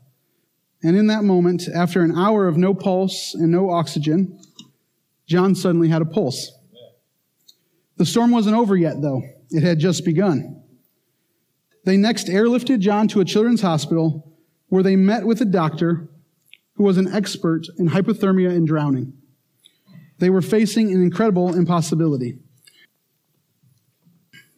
And 0.83 0.97
in 0.97 1.07
that 1.07 1.23
moment, 1.23 1.69
after 1.73 2.01
an 2.01 2.17
hour 2.17 2.49
of 2.49 2.57
no 2.57 2.73
pulse 2.73 3.33
and 3.33 3.49
no 3.49 3.69
oxygen, 3.69 4.37
John 5.25 5.55
suddenly 5.55 5.87
had 5.87 6.01
a 6.01 6.05
pulse. 6.05 6.51
The 7.95 8.05
storm 8.05 8.31
wasn't 8.31 8.57
over 8.57 8.75
yet, 8.75 9.01
though. 9.01 9.21
It 9.51 9.63
had 9.63 9.79
just 9.79 10.03
begun. 10.03 10.63
They 11.85 11.95
next 11.95 12.27
airlifted 12.27 12.79
John 12.79 13.07
to 13.09 13.21
a 13.21 13.25
children's 13.25 13.61
hospital 13.61 14.35
where 14.67 14.83
they 14.83 14.97
met 14.97 15.25
with 15.25 15.39
a 15.39 15.45
doctor 15.45 16.09
who 16.73 16.83
was 16.83 16.97
an 16.97 17.07
expert 17.07 17.67
in 17.77 17.87
hypothermia 17.87 18.49
and 18.49 18.67
drowning. 18.67 19.13
They 20.21 20.29
were 20.29 20.43
facing 20.43 20.93
an 20.93 21.01
incredible 21.01 21.55
impossibility. 21.55 22.37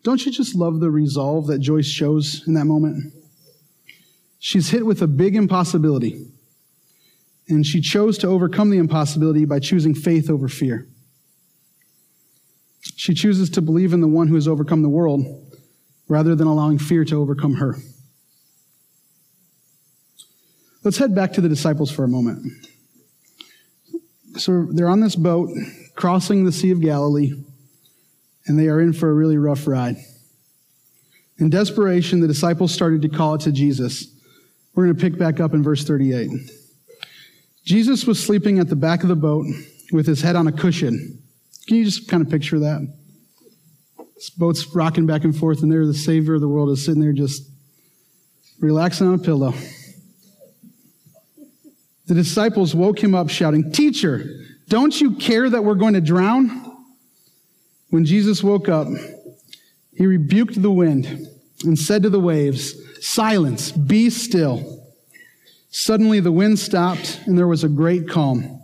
Don't 0.04 0.26
you 0.26 0.32
just 0.32 0.56
love 0.56 0.82
the 0.82 0.92
resolve 0.92 1.48
that 1.48 1.60
Joyce 1.60 1.88
shows 1.88 2.46
in 2.46 2.54
that 2.56 2.66
moment? 2.66 3.14
She's 4.40 4.72
hit 4.72 4.86
with 4.86 5.02
a 5.02 5.08
big 5.08 5.38
impossibility, 5.38 6.28
and 7.48 7.66
she 7.66 7.80
chose 7.80 8.18
to 8.18 8.28
overcome 8.28 8.72
the 8.72 8.78
impossibility 8.78 9.46
by 9.46 9.60
choosing 9.60 9.96
faith 9.96 10.30
over 10.30 10.50
fear. 10.50 10.90
She 12.98 13.14
chooses 13.14 13.50
to 13.52 13.62
believe 13.62 13.94
in 13.94 14.02
the 14.02 14.08
one 14.10 14.28
who 14.28 14.36
has 14.36 14.50
overcome 14.50 14.82
the 14.82 14.90
world 14.90 15.24
rather 16.10 16.36
than 16.36 16.46
allowing 16.46 16.78
fear 16.78 17.06
to 17.06 17.22
overcome 17.22 17.54
her. 17.54 17.78
Let's 20.84 20.98
head 20.98 21.16
back 21.16 21.32
to 21.34 21.42
the 21.42 21.48
disciples 21.48 21.90
for 21.90 22.04
a 22.04 22.10
moment. 22.10 22.52
So 24.38 24.68
they're 24.72 24.90
on 24.90 25.00
this 25.00 25.16
boat 25.16 25.50
crossing 25.96 26.44
the 26.44 26.52
Sea 26.52 26.72
of 26.72 26.82
Galilee 26.82 27.34
and 28.46 28.60
they 28.60 28.68
are 28.68 28.82
in 28.82 28.94
for 28.94 29.10
a 29.10 29.14
really 29.14 29.38
rough 29.38 29.68
ride. 29.68 29.98
In 31.38 31.50
desperation, 31.50 32.20
the 32.20 32.28
disciples 32.28 32.74
started 32.74 33.02
to 33.04 33.10
call 33.10 33.36
it 33.36 33.42
to 33.42 33.52
Jesus. 33.52 34.08
We're 34.76 34.86
going 34.86 34.96
to 34.96 35.02
pick 35.02 35.18
back 35.18 35.40
up 35.40 35.54
in 35.54 35.64
verse 35.64 35.84
38. 35.86 36.30
Jesus 37.64 38.06
was 38.06 38.24
sleeping 38.24 38.60
at 38.60 38.70
the 38.70 38.76
back 38.76 39.04
of 39.04 39.10
the 39.10 39.16
boat 39.16 39.46
with 39.92 40.06
his 40.06 40.22
head 40.22 40.36
on 40.36 40.48
a 40.48 40.52
cushion. 40.52 41.22
Can 41.68 41.78
you 41.78 41.86
just 41.86 42.10
kind 42.10 42.22
of 42.22 42.30
picture 42.30 42.60
that? 42.60 42.88
This 44.16 44.30
boat's 44.30 44.76
rocking 44.76 45.06
back 45.06 45.24
and 45.24 45.36
forth, 45.36 45.64
and 45.64 45.72
there 45.72 45.86
the 45.86 45.94
Savior 45.94 46.36
of 46.36 46.42
the 46.42 46.48
world 46.48 46.70
is 46.70 46.84
sitting 46.84 47.02
there 47.02 47.14
just 47.14 47.44
relaxing 48.60 49.08
on 49.08 49.16
a 49.16 49.18
pillow. 49.18 49.54
The 52.06 52.14
disciples 52.14 52.76
woke 52.76 53.02
him 53.02 53.16
up 53.16 53.30
shouting, 53.30 53.72
Teacher, 53.72 54.26
don't 54.68 55.00
you 55.00 55.16
care 55.16 55.50
that 55.50 55.64
we're 55.64 55.76
going 55.76 55.94
to 55.94 56.02
drown? 56.02 56.62
When 57.90 58.06
Jesus 58.06 58.44
woke 58.44 58.70
up, 58.70 58.88
he 59.96 60.06
rebuked 60.06 60.62
the 60.62 60.72
wind 60.72 61.28
and 61.64 61.78
said 61.78 62.04
to 62.04 62.10
the 62.10 62.20
waves, 62.20 62.74
Silence, 63.00 63.72
be 63.72 64.10
still. 64.10 64.82
Suddenly 65.70 66.20
the 66.20 66.32
wind 66.32 66.60
stopped 66.60 67.22
and 67.26 67.38
there 67.38 67.48
was 67.48 67.64
a 67.64 67.70
great 67.70 68.08
calm. 68.08 68.62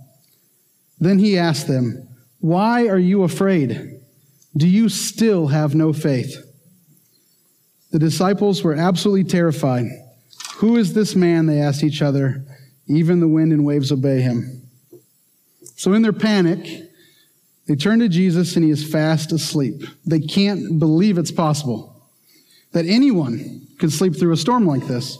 Then 1.00 1.20
he 1.20 1.38
asked 1.38 1.68
them, 1.68 2.08
Why 2.40 2.88
are 2.88 3.00
you 3.00 3.24
afraid? 3.24 4.02
Do 4.56 4.68
you 4.68 4.90
still 4.90 5.48
have 5.48 5.76
no 5.76 5.94
faith? 5.94 6.46
The 7.92 8.00
disciples 8.00 8.64
were 8.64 8.76
absolutely 8.76 9.24
terrified. 9.24 9.86
Who 10.56 10.78
is 10.78 10.94
this 10.94 11.16
man? 11.16 11.46
They 11.46 11.60
asked 11.60 11.84
each 11.84 12.02
other. 12.02 12.44
Even 12.90 13.20
the 13.20 13.28
wind 13.28 13.54
and 13.54 13.64
waves 13.64 13.92
obey 13.92 14.20
him. 14.20 14.64
So 15.76 15.94
in 15.94 16.02
their 16.02 16.12
panic, 16.12 16.68
they 17.68 17.76
turn 17.76 18.00
to 18.00 18.10
Jesus 18.10 18.56
and 18.56 18.66
he 18.66 18.72
is 18.72 18.92
fast 18.92 19.32
asleep. 19.32 19.84
They 20.06 20.20
can't 20.20 20.80
believe 20.80 21.18
it's 21.18 21.32
possible 21.32 21.96
that 22.72 22.86
anyone 22.86 23.68
could 23.78 23.94
sleep 23.94 24.18
through 24.18 24.34
a 24.34 24.38
storm 24.38 24.66
like 24.66 24.88
this. 24.88 25.20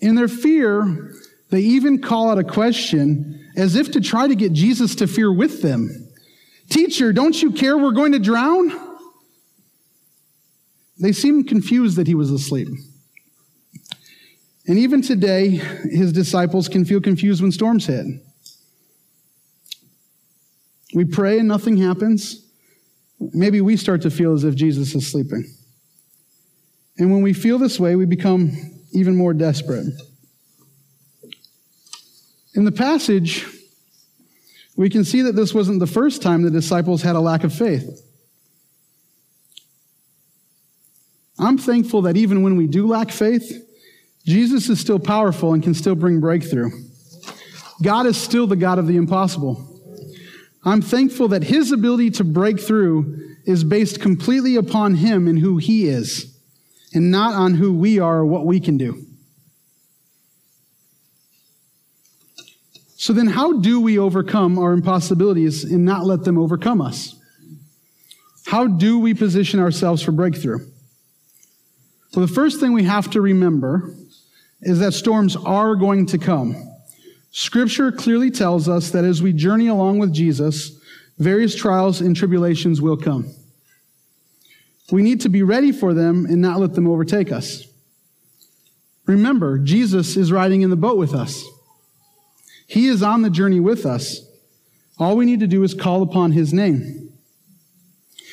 In 0.00 0.14
their 0.14 0.28
fear, 0.28 1.12
they 1.50 1.60
even 1.60 2.00
call 2.00 2.30
out 2.30 2.38
a 2.38 2.44
question 2.44 3.50
as 3.56 3.74
if 3.74 3.92
to 3.92 4.00
try 4.00 4.28
to 4.28 4.34
get 4.34 4.52
Jesus 4.52 4.94
to 4.96 5.06
fear 5.06 5.32
with 5.32 5.62
them. 5.62 6.08
Teacher, 6.70 7.12
don't 7.12 7.40
you 7.42 7.52
care 7.52 7.76
we're 7.76 7.92
going 7.92 8.12
to 8.12 8.18
drown? 8.18 8.72
They 10.98 11.12
seem 11.12 11.44
confused 11.44 11.96
that 11.96 12.06
he 12.06 12.14
was 12.14 12.30
asleep. 12.30 12.68
And 14.66 14.78
even 14.78 15.02
today, 15.02 15.50
his 15.90 16.12
disciples 16.12 16.68
can 16.68 16.84
feel 16.84 17.00
confused 17.00 17.42
when 17.42 17.52
storms 17.52 17.86
hit. 17.86 18.06
We 20.94 21.04
pray 21.04 21.38
and 21.38 21.48
nothing 21.48 21.76
happens. 21.76 22.46
Maybe 23.18 23.60
we 23.60 23.76
start 23.76 24.02
to 24.02 24.10
feel 24.10 24.32
as 24.32 24.44
if 24.44 24.54
Jesus 24.54 24.94
is 24.94 25.10
sleeping. 25.10 25.44
And 26.98 27.12
when 27.12 27.22
we 27.22 27.32
feel 27.32 27.58
this 27.58 27.80
way, 27.80 27.96
we 27.96 28.06
become 28.06 28.52
even 28.92 29.16
more 29.16 29.34
desperate. 29.34 29.86
In 32.54 32.64
the 32.64 32.72
passage, 32.72 33.44
we 34.76 34.88
can 34.88 35.04
see 35.04 35.22
that 35.22 35.34
this 35.34 35.52
wasn't 35.52 35.80
the 35.80 35.86
first 35.86 36.22
time 36.22 36.42
the 36.42 36.50
disciples 36.50 37.02
had 37.02 37.16
a 37.16 37.20
lack 37.20 37.44
of 37.44 37.52
faith. 37.52 38.00
I'm 41.38 41.58
thankful 41.58 42.02
that 42.02 42.16
even 42.16 42.42
when 42.42 42.56
we 42.56 42.68
do 42.68 42.86
lack 42.86 43.10
faith, 43.10 43.63
Jesus 44.26 44.68
is 44.68 44.80
still 44.80 44.98
powerful 44.98 45.52
and 45.52 45.62
can 45.62 45.74
still 45.74 45.94
bring 45.94 46.20
breakthrough. 46.20 46.70
God 47.82 48.06
is 48.06 48.16
still 48.16 48.46
the 48.46 48.56
God 48.56 48.78
of 48.78 48.86
the 48.86 48.96
impossible. 48.96 49.70
I'm 50.64 50.80
thankful 50.80 51.28
that 51.28 51.42
his 51.42 51.72
ability 51.72 52.10
to 52.12 52.24
break 52.24 52.58
through 52.58 53.18
is 53.44 53.64
based 53.64 54.00
completely 54.00 54.56
upon 54.56 54.94
him 54.94 55.28
and 55.28 55.38
who 55.38 55.58
he 55.58 55.86
is, 55.86 56.38
and 56.94 57.10
not 57.10 57.34
on 57.34 57.54
who 57.54 57.74
we 57.74 57.98
are 57.98 58.18
or 58.18 58.26
what 58.26 58.46
we 58.46 58.60
can 58.60 58.78
do. 58.78 59.04
So 62.96 63.12
then, 63.12 63.26
how 63.26 63.60
do 63.60 63.80
we 63.80 63.98
overcome 63.98 64.58
our 64.58 64.72
impossibilities 64.72 65.64
and 65.64 65.84
not 65.84 66.06
let 66.06 66.24
them 66.24 66.38
overcome 66.38 66.80
us? 66.80 67.14
How 68.46 68.66
do 68.66 68.98
we 68.98 69.12
position 69.12 69.60
ourselves 69.60 70.00
for 70.00 70.12
breakthrough? 70.12 70.60
Well, 72.14 72.26
the 72.26 72.32
first 72.32 72.60
thing 72.60 72.72
we 72.72 72.84
have 72.84 73.10
to 73.10 73.20
remember 73.20 73.94
is 74.64 74.78
that 74.80 74.92
storms 74.92 75.36
are 75.36 75.74
going 75.74 76.06
to 76.06 76.18
come. 76.18 76.56
Scripture 77.30 77.90
clearly 77.90 78.30
tells 78.30 78.68
us 78.68 78.90
that 78.90 79.04
as 79.04 79.22
we 79.22 79.32
journey 79.32 79.66
along 79.68 79.98
with 79.98 80.12
Jesus, 80.12 80.80
various 81.18 81.54
trials 81.54 82.00
and 82.00 82.14
tribulations 82.14 82.80
will 82.80 82.96
come. 82.96 83.32
We 84.92 85.02
need 85.02 85.20
to 85.22 85.28
be 85.28 85.42
ready 85.42 85.72
for 85.72 85.94
them 85.94 86.26
and 86.26 86.40
not 86.40 86.60
let 86.60 86.74
them 86.74 86.86
overtake 86.86 87.32
us. 87.32 87.64
Remember, 89.06 89.58
Jesus 89.58 90.16
is 90.16 90.32
riding 90.32 90.62
in 90.62 90.70
the 90.70 90.76
boat 90.76 90.96
with 90.96 91.14
us. 91.14 91.44
He 92.66 92.86
is 92.86 93.02
on 93.02 93.22
the 93.22 93.30
journey 93.30 93.60
with 93.60 93.84
us. 93.84 94.20
All 94.98 95.16
we 95.16 95.26
need 95.26 95.40
to 95.40 95.46
do 95.46 95.62
is 95.62 95.74
call 95.74 96.02
upon 96.02 96.32
his 96.32 96.52
name. 96.52 97.12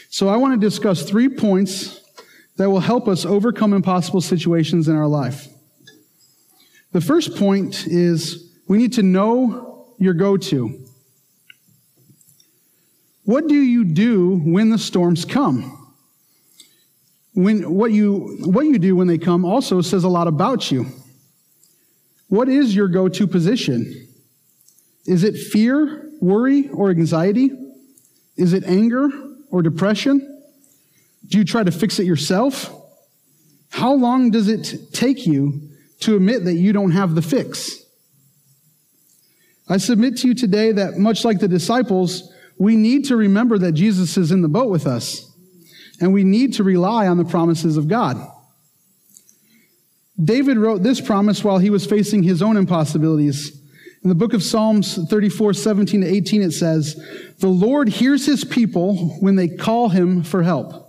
So 0.10 0.28
I 0.28 0.38
want 0.38 0.60
to 0.60 0.68
discuss 0.68 1.04
three 1.04 1.30
points 1.30 2.00
that 2.58 2.70
will 2.70 2.82
help 2.82 3.08
us 3.08 3.26
overcome 3.26 3.74
impossible 3.74 4.22
situations 4.22 4.88
in 4.88 4.96
our 4.96 5.08
life. 5.08 5.48
The 6.92 7.02
first 7.02 7.36
point 7.38 7.88
is 7.88 8.52
we 8.68 8.78
need 8.78 8.94
to 8.94 9.04
know 9.04 9.94
your 9.98 10.14
go 10.14 10.36
to. 10.38 10.78
What 13.24 13.48
do 13.48 13.56
you 13.56 13.86
do 13.86 14.38
when 14.38 14.70
the 14.70 14.78
storms 14.78 15.26
come? 15.26 15.78
When, 17.34 17.74
what, 17.76 17.92
you, 17.92 18.40
what 18.44 18.66
you 18.66 18.78
do 18.78 18.96
when 18.96 19.08
they 19.08 19.18
come 19.18 19.46
also 19.46 19.82
says 19.82 20.04
a 20.04 20.10
lot 20.10 20.28
about 20.28 20.70
you. 20.72 20.88
What 22.28 22.50
is 22.50 22.76
your 22.76 22.88
go 22.88 23.08
to 23.08 23.28
position? 23.28 24.08
Is 25.06 25.24
it 25.24 25.38
fear, 25.38 26.10
worry, 26.20 26.68
or 26.70 26.90
anxiety? 26.90 27.52
Is 28.36 28.54
it 28.54 28.64
anger 28.66 29.10
or 29.50 29.62
depression? 29.62 30.42
Do 31.28 31.38
you 31.38 31.46
try 31.46 31.64
to 31.64 31.72
fix 31.72 32.00
it 32.00 32.06
yourself? 32.06 32.70
How 33.70 33.94
long 33.94 34.32
does 34.32 34.50
it 34.50 34.94
take 34.94 35.26
you 35.26 35.71
to 36.02 36.16
admit 36.16 36.46
that 36.46 36.54
you 36.54 36.74
don't 36.74 36.92
have 36.92 37.16
the 37.16 37.22
fix? 37.22 37.84
I 39.70 39.78
submit 39.78 40.18
to 40.18 40.28
you 40.28 40.34
today 40.34 40.72
that 40.74 40.98
much 40.98 41.24
like 41.24 41.40
the 41.40 41.48
disciples, 41.48 42.32
we 42.58 42.76
need 42.76 43.06
to 43.06 43.16
remember 43.16 43.58
that 43.60 43.72
Jesus 43.72 44.18
is 44.18 44.32
in 44.32 44.42
the 44.42 44.50
boat 44.50 44.70
with 44.70 44.86
us. 44.86 45.28
and 46.02 46.12
we 46.12 46.24
need 46.24 46.56
to 46.56 46.64
rely 46.64 47.08
on 47.08 47.18
the 47.18 47.24
promises 47.24 47.78
of 47.78 47.88
God. 47.88 48.18
David 50.22 50.58
wrote 50.58 50.84
this 50.84 51.00
promise 51.00 51.44
while 51.44 51.60
he 51.60 51.70
was 51.70 51.86
facing 51.86 52.24
his 52.24 52.42
own 52.42 52.58
impossibilities. 52.58 53.58
In 54.04 54.10
the 54.10 54.16
book 54.16 54.34
of 54.34 54.42
Psalms 54.44 54.98
34, 55.10 55.54
17 55.54 56.02
to 56.02 56.08
18, 56.08 56.42
it 56.42 56.52
says, 56.52 56.96
The 57.40 57.48
Lord 57.48 57.88
hears 57.88 58.26
his 58.26 58.44
people 58.44 59.16
when 59.20 59.36
they 59.36 59.48
call 59.48 59.90
him 59.90 60.24
for 60.24 60.42
help. 60.42 60.88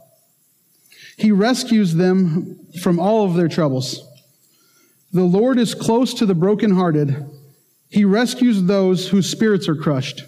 He 1.18 1.30
rescues 1.30 1.94
them 1.94 2.58
from 2.82 2.98
all 2.98 3.26
of 3.26 3.34
their 3.34 3.48
troubles. 3.48 4.00
The 5.12 5.24
Lord 5.24 5.58
is 5.58 5.74
close 5.74 6.14
to 6.14 6.26
the 6.26 6.34
brokenhearted. 6.34 7.28
He 7.90 8.04
rescues 8.04 8.62
those 8.62 9.08
whose 9.08 9.28
spirits 9.28 9.68
are 9.68 9.76
crushed. 9.76 10.24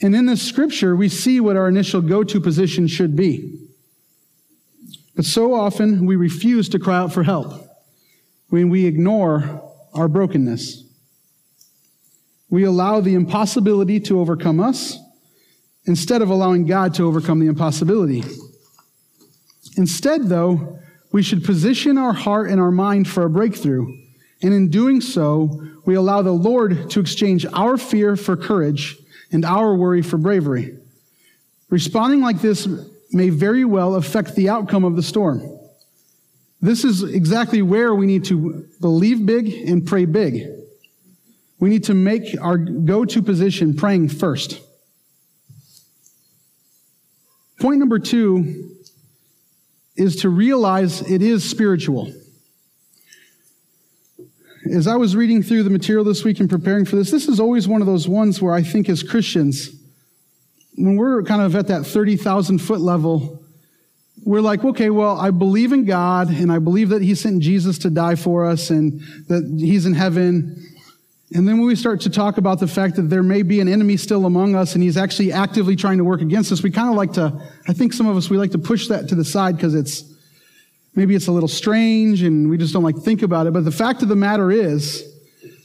And 0.00 0.14
in 0.14 0.26
this 0.26 0.42
scripture, 0.42 0.94
we 0.94 1.08
see 1.08 1.40
what 1.40 1.56
our 1.56 1.68
initial 1.68 2.00
go 2.00 2.22
to 2.22 2.40
position 2.40 2.86
should 2.86 3.16
be. 3.16 3.66
But 5.16 5.24
so 5.24 5.54
often 5.54 6.06
we 6.06 6.14
refuse 6.14 6.68
to 6.68 6.78
cry 6.78 6.98
out 6.98 7.12
for 7.12 7.22
help 7.22 7.52
when 8.50 8.68
we 8.68 8.86
ignore 8.86 9.62
our 9.94 10.06
brokenness. 10.06 10.84
We 12.50 12.64
allow 12.64 13.00
the 13.00 13.14
impossibility 13.14 13.98
to 14.00 14.20
overcome 14.20 14.60
us 14.60 14.98
instead 15.86 16.22
of 16.22 16.30
allowing 16.30 16.66
God 16.66 16.94
to 16.94 17.04
overcome 17.04 17.40
the 17.40 17.46
impossibility. 17.46 18.22
Instead, 19.76 20.28
though, 20.28 20.78
we 21.12 21.22
should 21.22 21.44
position 21.44 21.98
our 21.98 22.12
heart 22.12 22.50
and 22.50 22.60
our 22.60 22.70
mind 22.70 23.08
for 23.08 23.24
a 23.24 23.30
breakthrough. 23.30 23.86
And 24.42 24.52
in 24.52 24.68
doing 24.68 25.00
so, 25.00 25.62
we 25.84 25.94
allow 25.94 26.22
the 26.22 26.32
Lord 26.32 26.90
to 26.90 27.00
exchange 27.00 27.46
our 27.52 27.76
fear 27.76 28.16
for 28.16 28.36
courage 28.36 28.96
and 29.32 29.44
our 29.44 29.74
worry 29.74 30.02
for 30.02 30.18
bravery. 30.18 30.76
Responding 31.70 32.20
like 32.20 32.40
this 32.40 32.68
may 33.12 33.30
very 33.30 33.64
well 33.64 33.94
affect 33.94 34.34
the 34.34 34.48
outcome 34.48 34.84
of 34.84 34.96
the 34.96 35.02
storm. 35.02 35.42
This 36.60 36.84
is 36.84 37.02
exactly 37.02 37.62
where 37.62 37.94
we 37.94 38.06
need 38.06 38.24
to 38.26 38.66
believe 38.80 39.24
big 39.24 39.48
and 39.48 39.86
pray 39.86 40.04
big. 40.04 40.46
We 41.58 41.70
need 41.70 41.84
to 41.84 41.94
make 41.94 42.36
our 42.40 42.58
go 42.58 43.04
to 43.04 43.22
position 43.22 43.74
praying 43.74 44.08
first. 44.08 44.60
Point 47.60 47.78
number 47.78 47.98
two 47.98 48.75
is 49.96 50.16
to 50.16 50.28
realize 50.28 51.02
it 51.02 51.22
is 51.22 51.48
spiritual. 51.48 52.12
As 54.72 54.86
I 54.86 54.96
was 54.96 55.14
reading 55.14 55.42
through 55.42 55.62
the 55.62 55.70
material 55.70 56.04
this 56.04 56.24
week 56.24 56.40
and 56.40 56.50
preparing 56.50 56.84
for 56.84 56.96
this, 56.96 57.10
this 57.10 57.28
is 57.28 57.38
always 57.38 57.68
one 57.68 57.80
of 57.80 57.86
those 57.86 58.08
ones 58.08 58.42
where 58.42 58.52
I 58.52 58.62
think 58.62 58.88
as 58.88 59.02
Christians, 59.02 59.70
when 60.76 60.96
we're 60.96 61.22
kind 61.22 61.40
of 61.40 61.54
at 61.54 61.68
that 61.68 61.86
30,000 61.86 62.58
foot 62.58 62.80
level, 62.80 63.42
we're 64.24 64.40
like, 64.40 64.64
okay, 64.64 64.90
well, 64.90 65.18
I 65.18 65.30
believe 65.30 65.72
in 65.72 65.84
God 65.84 66.30
and 66.30 66.50
I 66.50 66.58
believe 66.58 66.88
that 66.88 67.00
He 67.00 67.14
sent 67.14 67.42
Jesus 67.42 67.78
to 67.78 67.90
die 67.90 68.16
for 68.16 68.44
us 68.44 68.70
and 68.70 69.00
that 69.28 69.56
He's 69.58 69.86
in 69.86 69.94
heaven. 69.94 70.62
And 71.36 71.46
then 71.46 71.58
when 71.58 71.66
we 71.66 71.76
start 71.76 72.00
to 72.00 72.08
talk 72.08 72.38
about 72.38 72.60
the 72.60 72.66
fact 72.66 72.96
that 72.96 73.10
there 73.10 73.22
may 73.22 73.42
be 73.42 73.60
an 73.60 73.68
enemy 73.68 73.98
still 73.98 74.24
among 74.24 74.54
us 74.54 74.72
and 74.72 74.82
he's 74.82 74.96
actually 74.96 75.32
actively 75.32 75.76
trying 75.76 75.98
to 75.98 76.04
work 76.04 76.22
against 76.22 76.50
us, 76.50 76.62
we 76.62 76.70
kind 76.70 76.88
of 76.88 76.94
like 76.94 77.12
to, 77.12 77.30
I 77.68 77.74
think 77.74 77.92
some 77.92 78.06
of 78.06 78.16
us, 78.16 78.30
we 78.30 78.38
like 78.38 78.52
to 78.52 78.58
push 78.58 78.88
that 78.88 79.06
to 79.10 79.14
the 79.14 79.24
side 79.24 79.54
because 79.54 79.74
it's, 79.74 80.02
maybe 80.94 81.14
it's 81.14 81.26
a 81.26 81.32
little 81.32 81.46
strange 81.46 82.22
and 82.22 82.48
we 82.48 82.56
just 82.56 82.72
don't 82.72 82.82
like 82.82 82.96
think 82.96 83.20
about 83.20 83.46
it. 83.46 83.52
But 83.52 83.66
the 83.66 83.70
fact 83.70 84.00
of 84.00 84.08
the 84.08 84.16
matter 84.16 84.50
is, 84.50 85.04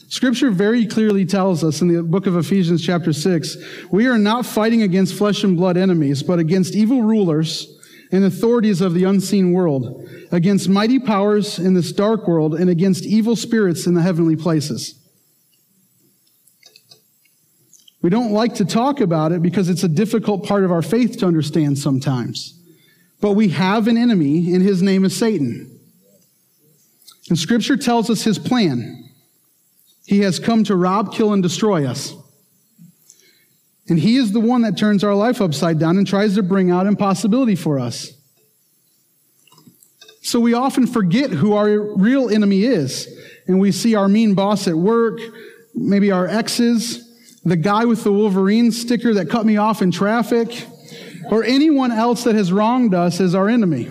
Scripture 0.09 0.51
very 0.51 0.85
clearly 0.85 1.23
tells 1.23 1.63
us 1.63 1.81
in 1.81 1.87
the 1.87 2.03
book 2.03 2.27
of 2.27 2.35
Ephesians, 2.35 2.85
chapter 2.85 3.13
6, 3.13 3.55
we 3.91 4.07
are 4.07 4.17
not 4.17 4.45
fighting 4.45 4.81
against 4.81 5.13
flesh 5.13 5.41
and 5.45 5.55
blood 5.55 5.77
enemies, 5.77 6.21
but 6.21 6.37
against 6.37 6.75
evil 6.75 7.01
rulers 7.01 7.79
and 8.11 8.25
authorities 8.25 8.81
of 8.81 8.93
the 8.93 9.05
unseen 9.05 9.53
world, 9.53 10.05
against 10.33 10.67
mighty 10.67 10.99
powers 10.99 11.59
in 11.59 11.75
this 11.75 11.93
dark 11.93 12.27
world, 12.27 12.55
and 12.55 12.69
against 12.69 13.05
evil 13.05 13.37
spirits 13.37 13.87
in 13.87 13.93
the 13.93 14.01
heavenly 14.01 14.35
places. 14.35 15.00
We 18.01 18.09
don't 18.09 18.31
like 18.31 18.55
to 18.55 18.65
talk 18.65 18.99
about 18.99 19.31
it 19.31 19.41
because 19.41 19.69
it's 19.69 19.83
a 19.83 19.87
difficult 19.87 20.45
part 20.45 20.63
of 20.63 20.71
our 20.71 20.81
faith 20.81 21.19
to 21.19 21.27
understand 21.27 21.77
sometimes. 21.77 22.57
But 23.19 23.33
we 23.33 23.49
have 23.49 23.87
an 23.87 23.97
enemy, 23.97 24.53
and 24.53 24.63
his 24.63 24.81
name 24.81 25.05
is 25.05 25.15
Satan. 25.15 25.79
And 27.29 27.37
Scripture 27.37 27.77
tells 27.77 28.09
us 28.09 28.23
his 28.23 28.39
plan. 28.39 29.09
He 30.05 30.21
has 30.21 30.39
come 30.39 30.63
to 30.63 30.75
rob, 30.75 31.13
kill, 31.13 31.31
and 31.31 31.43
destroy 31.43 31.85
us. 31.85 32.15
And 33.87 33.99
he 33.99 34.17
is 34.17 34.31
the 34.31 34.39
one 34.39 34.63
that 34.63 34.77
turns 34.77 35.03
our 35.03 35.13
life 35.13 35.39
upside 35.41 35.77
down 35.77 35.97
and 35.97 36.07
tries 36.07 36.35
to 36.35 36.43
bring 36.43 36.71
out 36.71 36.87
impossibility 36.87 37.55
for 37.55 37.77
us. 37.77 38.11
So 40.23 40.39
we 40.39 40.53
often 40.53 40.87
forget 40.87 41.29
who 41.29 41.53
our 41.53 41.79
real 41.95 42.29
enemy 42.29 42.63
is. 42.63 43.07
And 43.47 43.59
we 43.59 43.71
see 43.71 43.95
our 43.95 44.07
mean 44.07 44.33
boss 44.33 44.67
at 44.67 44.75
work, 44.75 45.19
maybe 45.75 46.11
our 46.11 46.27
exes, 46.27 47.10
the 47.43 47.55
guy 47.55 47.85
with 47.85 48.03
the 48.03 48.11
Wolverine 48.11 48.71
sticker 48.71 49.13
that 49.15 49.29
cut 49.29 49.45
me 49.45 49.57
off 49.57 49.81
in 49.81 49.91
traffic, 49.91 50.67
or 51.29 51.43
anyone 51.43 51.91
else 51.91 52.23
that 52.25 52.35
has 52.35 52.51
wronged 52.51 52.93
us 52.93 53.19
as 53.19 53.33
our 53.35 53.47
enemy. 53.47 53.89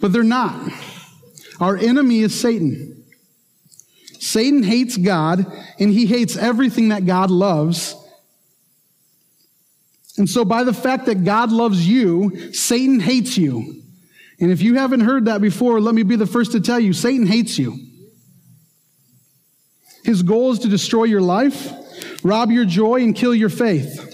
But 0.00 0.12
they're 0.12 0.22
not. 0.22 0.70
Our 1.60 1.76
enemy 1.76 2.20
is 2.20 2.38
Satan. 2.38 3.04
Satan 4.18 4.62
hates 4.62 4.96
God, 4.96 5.46
and 5.78 5.92
he 5.92 6.06
hates 6.06 6.36
everything 6.36 6.90
that 6.90 7.06
God 7.06 7.30
loves. 7.30 7.94
And 10.18 10.28
so, 10.28 10.44
by 10.44 10.64
the 10.64 10.72
fact 10.72 11.06
that 11.06 11.24
God 11.24 11.50
loves 11.50 11.86
you, 11.86 12.52
Satan 12.52 13.00
hates 13.00 13.38
you. 13.38 13.82
And 14.40 14.50
if 14.50 14.62
you 14.62 14.76
haven't 14.76 15.00
heard 15.00 15.26
that 15.26 15.40
before, 15.40 15.80
let 15.80 15.94
me 15.94 16.02
be 16.02 16.16
the 16.16 16.26
first 16.26 16.52
to 16.52 16.60
tell 16.60 16.80
you 16.80 16.92
Satan 16.92 17.26
hates 17.26 17.58
you. 17.58 17.78
His 20.04 20.22
goal 20.22 20.52
is 20.52 20.58
to 20.60 20.68
destroy 20.68 21.04
your 21.04 21.20
life, 21.20 21.72
rob 22.22 22.50
your 22.50 22.64
joy, 22.64 23.02
and 23.02 23.14
kill 23.14 23.34
your 23.34 23.48
faith. 23.48 24.06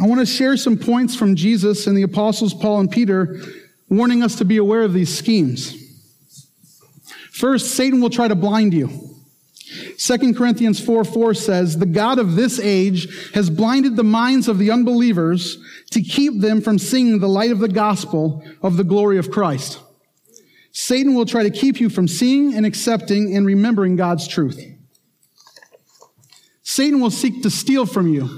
I 0.00 0.06
want 0.06 0.20
to 0.20 0.26
share 0.26 0.56
some 0.56 0.78
points 0.78 1.16
from 1.16 1.34
Jesus 1.34 1.86
and 1.86 1.96
the 1.96 2.02
apostles 2.02 2.54
Paul 2.54 2.80
and 2.80 2.90
Peter 2.90 3.40
warning 3.88 4.22
us 4.22 4.36
to 4.36 4.44
be 4.44 4.56
aware 4.56 4.82
of 4.82 4.92
these 4.92 5.16
schemes. 5.16 5.74
First, 7.32 7.74
Satan 7.74 8.00
will 8.00 8.10
try 8.10 8.28
to 8.28 8.34
blind 8.34 8.74
you. 8.74 8.88
2 9.98 10.34
Corinthians 10.34 10.80
4 10.80 11.04
4 11.04 11.34
says, 11.34 11.78
The 11.78 11.86
God 11.86 12.18
of 12.18 12.36
this 12.36 12.58
age 12.58 13.32
has 13.32 13.50
blinded 13.50 13.96
the 13.96 14.04
minds 14.04 14.48
of 14.48 14.58
the 14.58 14.70
unbelievers 14.70 15.58
to 15.90 16.02
keep 16.02 16.40
them 16.40 16.60
from 16.60 16.78
seeing 16.78 17.18
the 17.18 17.28
light 17.28 17.50
of 17.50 17.58
the 17.58 17.68
gospel 17.68 18.44
of 18.62 18.76
the 18.76 18.84
glory 18.84 19.18
of 19.18 19.30
Christ. 19.30 19.80
Satan 20.72 21.14
will 21.14 21.26
try 21.26 21.42
to 21.42 21.50
keep 21.50 21.80
you 21.80 21.88
from 21.90 22.06
seeing 22.06 22.54
and 22.54 22.64
accepting 22.64 23.34
and 23.36 23.44
remembering 23.44 23.96
God's 23.96 24.28
truth. 24.28 24.60
Satan 26.70 27.00
will 27.00 27.10
seek 27.10 27.42
to 27.42 27.48
steal 27.48 27.86
from 27.86 28.12
you. 28.12 28.28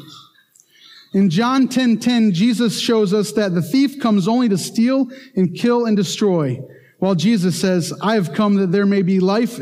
In 1.12 1.30
John 1.30 1.66
10:10, 1.66 1.70
10, 1.70 1.98
10, 1.98 2.32
Jesus 2.32 2.78
shows 2.78 3.12
us 3.12 3.32
that 3.32 3.54
the 3.54 3.60
thief 3.60 3.98
comes 3.98 4.28
only 4.28 4.48
to 4.48 4.56
steal 4.56 5.10
and 5.34 5.52
kill 5.52 5.84
and 5.84 5.96
destroy, 5.96 6.62
while 7.00 7.16
Jesus 7.16 7.58
says, 7.58 7.92
"I 8.00 8.14
have 8.14 8.32
come 8.32 8.54
that 8.54 8.70
there 8.70 8.86
may 8.86 9.02
be 9.02 9.18
life, 9.18 9.58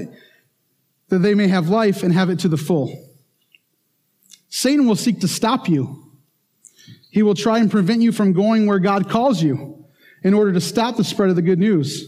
that 1.09 1.18
they 1.20 1.35
may 1.35 1.48
have 1.48 1.70
life 1.70 2.02
and 2.02 2.12
have 2.12 2.28
it 2.28 2.40
to 2.40 2.48
the 2.48 2.59
full." 2.59 2.92
Satan 4.50 4.87
will 4.87 4.96
seek 4.96 5.20
to 5.20 5.28
stop 5.28 5.66
you. 5.66 6.04
He 7.11 7.22
will 7.22 7.35
try 7.35 7.61
and 7.61 7.70
prevent 7.70 8.02
you 8.02 8.12
from 8.12 8.35
going 8.35 8.66
where 8.66 8.81
God 8.81 9.09
calls 9.09 9.42
you 9.42 9.83
in 10.22 10.35
order 10.35 10.52
to 10.52 10.61
stop 10.61 10.98
the 10.98 11.04
spread 11.04 11.31
of 11.31 11.37
the 11.37 11.42
good 11.42 11.59
news. 11.59 12.04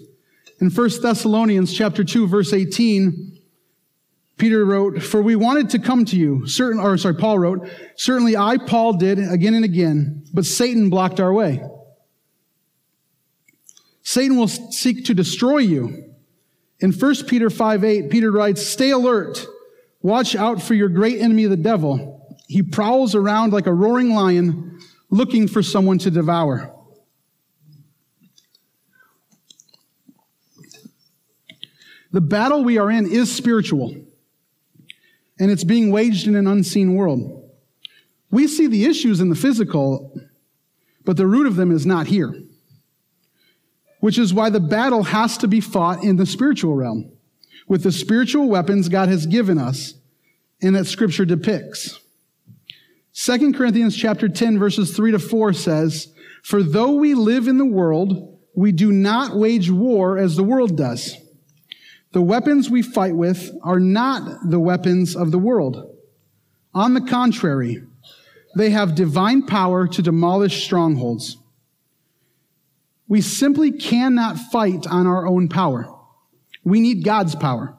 In 0.61 0.69
1 0.69 1.01
Thessalonians 1.01 1.73
chapter 1.73 2.05
2 2.05 2.27
verse 2.27 2.53
18, 2.53 3.40
Peter 4.41 4.65
wrote, 4.65 5.03
For 5.03 5.21
we 5.21 5.37
wanted 5.37 5.69
to 5.71 5.79
come 5.79 6.07
to 6.07 6.17
you, 6.17 6.47
certain, 6.49 6.81
or 6.81 6.97
sorry, 6.97 7.15
Paul 7.15 7.39
wrote, 7.39 7.69
Certainly 7.95 8.39
I, 8.39 8.57
Paul, 8.57 8.95
did 8.95 9.19
again 9.19 9.55
and 9.55 9.65
again, 9.65 10.25
but 10.33 10.47
Satan 10.47 10.89
blocked 10.89 11.21
our 11.21 11.33
way. 11.33 11.63
Satan 14.03 14.39
will 14.39 14.49
seek 14.49 15.05
to 15.05 15.15
destroy 15.15 15.59
you. 15.59 16.15
In 16.81 16.91
1 16.91 17.27
Peter 17.27 17.51
5 17.51 17.85
8, 17.85 18.11
Peter 18.11 18.33
writes, 18.33 18.67
Stay 18.67 18.91
alert. 18.91 19.47
Watch 20.01 20.35
out 20.35 20.63
for 20.63 20.73
your 20.73 20.89
great 20.89 21.21
enemy, 21.21 21.45
the 21.45 21.57
devil. 21.57 22.27
He 22.49 22.63
prowls 22.63 23.15
around 23.15 23.53
like 23.53 23.67
a 23.67 23.75
roaring 23.75 24.15
lion, 24.15 24.81
looking 25.11 25.47
for 25.49 25.63
someone 25.63 25.99
to 25.99 26.11
devour. 26.11 26.75
The 32.11 32.23
battle 32.23 32.65
we 32.65 32.79
are 32.79 32.91
in 32.91 33.09
is 33.09 33.31
spiritual 33.31 33.95
and 35.41 35.51
it's 35.51 35.65
being 35.65 35.91
waged 35.91 36.29
in 36.29 36.37
an 36.37 36.47
unseen 36.47 36.95
world. 36.95 37.51
We 38.31 38.47
see 38.47 38.67
the 38.67 38.85
issues 38.85 39.21
in 39.21 39.31
the 39.31 39.35
physical, 39.35 40.15
but 41.05 41.17
the 41.17 41.27
root 41.27 41.47
of 41.47 41.57
them 41.57 41.73
is 41.73 41.87
not 41.87 42.07
here. 42.07 42.33
Which 44.01 44.19
is 44.19 44.33
why 44.33 44.51
the 44.51 44.61
battle 44.61 45.03
has 45.03 45.39
to 45.39 45.49
be 45.49 45.61
fought 45.61 46.05
in 46.05 46.17
the 46.17 46.27
spiritual 46.27 46.75
realm 46.77 47.11
with 47.67 47.83
the 47.83 47.93
spiritual 47.93 48.49
weapons 48.49 48.89
God 48.89 49.09
has 49.09 49.27
given 49.27 49.59
us 49.59 49.95
and 50.63 50.77
that 50.77 50.87
scripture 50.87 51.25
depicts. 51.25 51.99
2 53.15 53.53
Corinthians 53.53 53.97
chapter 53.97 54.29
10 54.29 54.59
verses 54.59 54.95
3 54.95 55.13
to 55.13 55.19
4 55.19 55.53
says, 55.53 56.13
For 56.43 56.63
though 56.63 56.93
we 56.93 57.15
live 57.15 57.49
in 57.49 57.59
the 57.59 57.67
world, 57.67 58.39
we 58.55 58.73
do 58.73 58.93
not 58.93 59.37
wage 59.37 59.71
war 59.71 60.19
as 60.19 60.37
the 60.37 60.43
world 60.43 60.77
does. 60.77 61.17
The 62.13 62.23
weapons 62.23 62.69
we 62.69 62.83
fight 62.83 63.15
with 63.15 63.51
are 63.63 63.79
not 63.79 64.51
the 64.51 64.59
weapons 64.59 65.15
of 65.15 65.31
the 65.31 65.39
world. 65.39 65.97
On 66.75 66.95
the 66.95 67.01
contrary, 67.01 67.83
they 68.57 68.71
have 68.71 68.95
divine 68.95 69.47
power 69.47 69.87
to 69.87 70.03
demolish 70.03 70.65
strongholds. 70.65 71.37
We 73.07 73.21
simply 73.21 73.73
cannot 73.73 74.39
fight 74.39 74.87
on 74.87 75.07
our 75.07 75.27
own 75.27 75.49
power. 75.49 75.87
We 76.65 76.81
need 76.81 77.05
God's 77.05 77.35
power. 77.35 77.77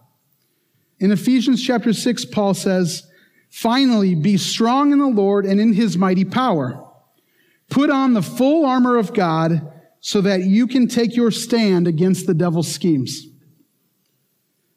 In 0.99 1.11
Ephesians 1.11 1.61
chapter 1.63 1.93
6, 1.93 2.25
Paul 2.25 2.53
says, 2.53 3.03
Finally, 3.49 4.15
be 4.15 4.37
strong 4.37 4.93
in 4.93 4.99
the 4.99 5.07
Lord 5.07 5.45
and 5.45 5.59
in 5.59 5.73
his 5.73 5.97
mighty 5.97 6.23
power. 6.23 6.85
Put 7.69 7.89
on 7.89 8.13
the 8.13 8.21
full 8.21 8.65
armor 8.65 8.97
of 8.97 9.13
God 9.13 9.61
so 9.99 10.21
that 10.21 10.43
you 10.43 10.67
can 10.67 10.87
take 10.87 11.15
your 11.15 11.31
stand 11.31 11.87
against 11.87 12.27
the 12.27 12.33
devil's 12.33 12.71
schemes. 12.71 13.27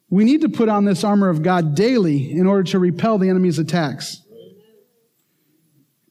We 0.09 0.23
need 0.23 0.41
to 0.41 0.49
put 0.49 0.69
on 0.69 0.85
this 0.85 1.03
armor 1.03 1.29
of 1.29 1.41
God 1.41 1.75
daily 1.75 2.31
in 2.31 2.45
order 2.45 2.63
to 2.71 2.79
repel 2.79 3.17
the 3.17 3.29
enemy's 3.29 3.59
attacks. 3.59 4.21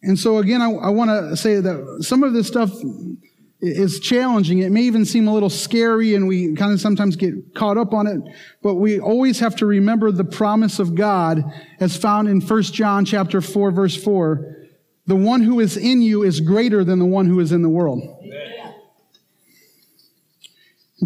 And 0.03 0.19
so, 0.19 0.39
again, 0.39 0.61
I, 0.61 0.71
I 0.71 0.89
want 0.91 1.11
to 1.11 1.37
say 1.37 1.61
that 1.61 1.99
some 2.01 2.23
of 2.23 2.33
this 2.33 2.47
stuff 2.47 2.71
is 3.61 4.01
challenging. 4.01 4.59
It 4.59 4.71
may 4.71 4.83
even 4.83 5.07
seem 5.07 5.27
a 5.27 5.33
little 5.33 5.49
scary, 5.49 6.15
and 6.15 6.29
we 6.29 6.55
kind 6.55 6.73
of 6.73 6.81
sometimes 6.81 7.17
get 7.17 7.55
caught 7.55 7.79
up 7.79 7.95
on 7.95 8.07
it. 8.07 8.21
But 8.63 8.75
we 8.75 9.01
always 9.01 9.41
have 9.41 9.57
to 9.57 9.67
remember 9.67 10.13
the 10.13 10.25
promise 10.25 10.79
of 10.79 10.95
God 10.95 11.43
as 11.81 11.97
found 11.97 12.29
in 12.29 12.43
1 12.43 12.63
John 12.65 13.07
chapter 13.07 13.41
4, 13.41 13.71
verse 13.71 13.97
4. 13.97 14.57
The 15.07 15.17
one 15.17 15.43
who 15.43 15.61
is 15.61 15.77
in 15.77 16.03
you 16.03 16.23
is 16.23 16.41
greater 16.41 16.85
than 16.85 16.99
the 16.99 17.05
one 17.07 17.27
who 17.27 17.41
is 17.41 17.53
in 17.53 17.63
the 17.63 17.69
world. 17.69 18.03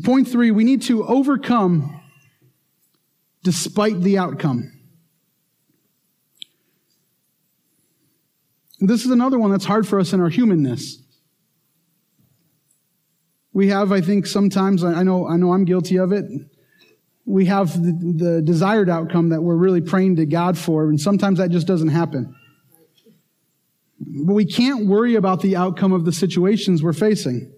Point 0.04 0.28
three, 0.28 0.52
we 0.52 0.62
need 0.62 0.82
to 0.82 1.04
overcome 1.04 1.97
despite 3.42 4.00
the 4.00 4.18
outcome. 4.18 4.72
This 8.80 9.04
is 9.04 9.10
another 9.10 9.38
one 9.38 9.50
that's 9.50 9.64
hard 9.64 9.88
for 9.88 9.98
us 9.98 10.12
in 10.12 10.20
our 10.20 10.28
humanness. 10.28 11.02
We 13.52 13.68
have, 13.68 13.90
I 13.90 14.00
think, 14.00 14.26
sometimes, 14.26 14.84
I 14.84 15.02
know, 15.02 15.26
I 15.26 15.36
know 15.36 15.52
I'm 15.52 15.64
guilty 15.64 15.98
of 15.98 16.12
it. 16.12 16.24
We 17.24 17.46
have 17.46 17.72
the, 17.74 17.92
the 18.24 18.42
desired 18.42 18.88
outcome 18.88 19.30
that 19.30 19.42
we're 19.42 19.56
really 19.56 19.80
praying 19.80 20.16
to 20.16 20.26
God 20.26 20.56
for, 20.56 20.88
and 20.88 21.00
sometimes 21.00 21.38
that 21.38 21.50
just 21.50 21.66
doesn't 21.66 21.88
happen. 21.88 22.34
But 23.98 24.34
we 24.34 24.44
can't 24.44 24.86
worry 24.86 25.16
about 25.16 25.40
the 25.40 25.56
outcome 25.56 25.92
of 25.92 26.04
the 26.04 26.12
situations 26.12 26.82
we're 26.82 26.92
facing. 26.92 27.52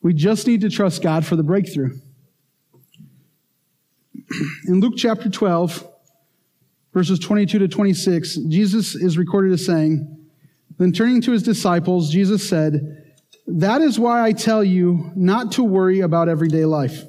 We 0.00 0.14
just 0.14 0.46
need 0.46 0.62
to 0.62 0.70
trust 0.70 1.02
God 1.02 1.26
for 1.26 1.36
the 1.36 1.42
breakthrough. 1.42 1.98
In 4.68 4.80
Luke 4.80 4.94
chapter 4.96 5.28
12, 5.28 5.86
verses 6.92 7.18
22 7.18 7.60
to 7.60 7.68
26, 7.68 8.36
Jesus 8.48 8.94
is 8.94 9.18
recorded 9.18 9.52
as 9.52 9.64
saying, 9.64 10.26
Then 10.78 10.92
turning 10.92 11.20
to 11.22 11.32
his 11.32 11.42
disciples, 11.42 12.10
Jesus 12.10 12.48
said, 12.48 13.14
That 13.46 13.82
is 13.82 13.98
why 13.98 14.24
I 14.24 14.32
tell 14.32 14.64
you 14.64 15.12
not 15.14 15.52
to 15.52 15.64
worry 15.64 16.00
about 16.00 16.28
everyday 16.28 16.64
life, 16.64 17.04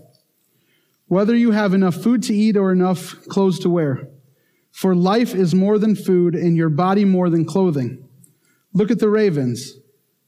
whether 1.07 1.35
you 1.35 1.51
have 1.51 1.73
enough 1.73 1.95
food 1.95 2.23
to 2.23 2.35
eat 2.35 2.57
or 2.57 2.71
enough 2.71 3.15
clothes 3.27 3.59
to 3.59 3.69
wear. 3.69 4.09
For 4.71 4.93
life 4.93 5.33
is 5.33 5.55
more 5.55 5.79
than 5.79 5.95
food, 5.95 6.35
and 6.35 6.55
your 6.55 6.69
body 6.69 7.03
more 7.03 7.31
than 7.31 7.45
clothing. 7.45 8.07
Look 8.73 8.91
at 8.91 8.99
the 8.99 9.09
ravens. 9.09 9.73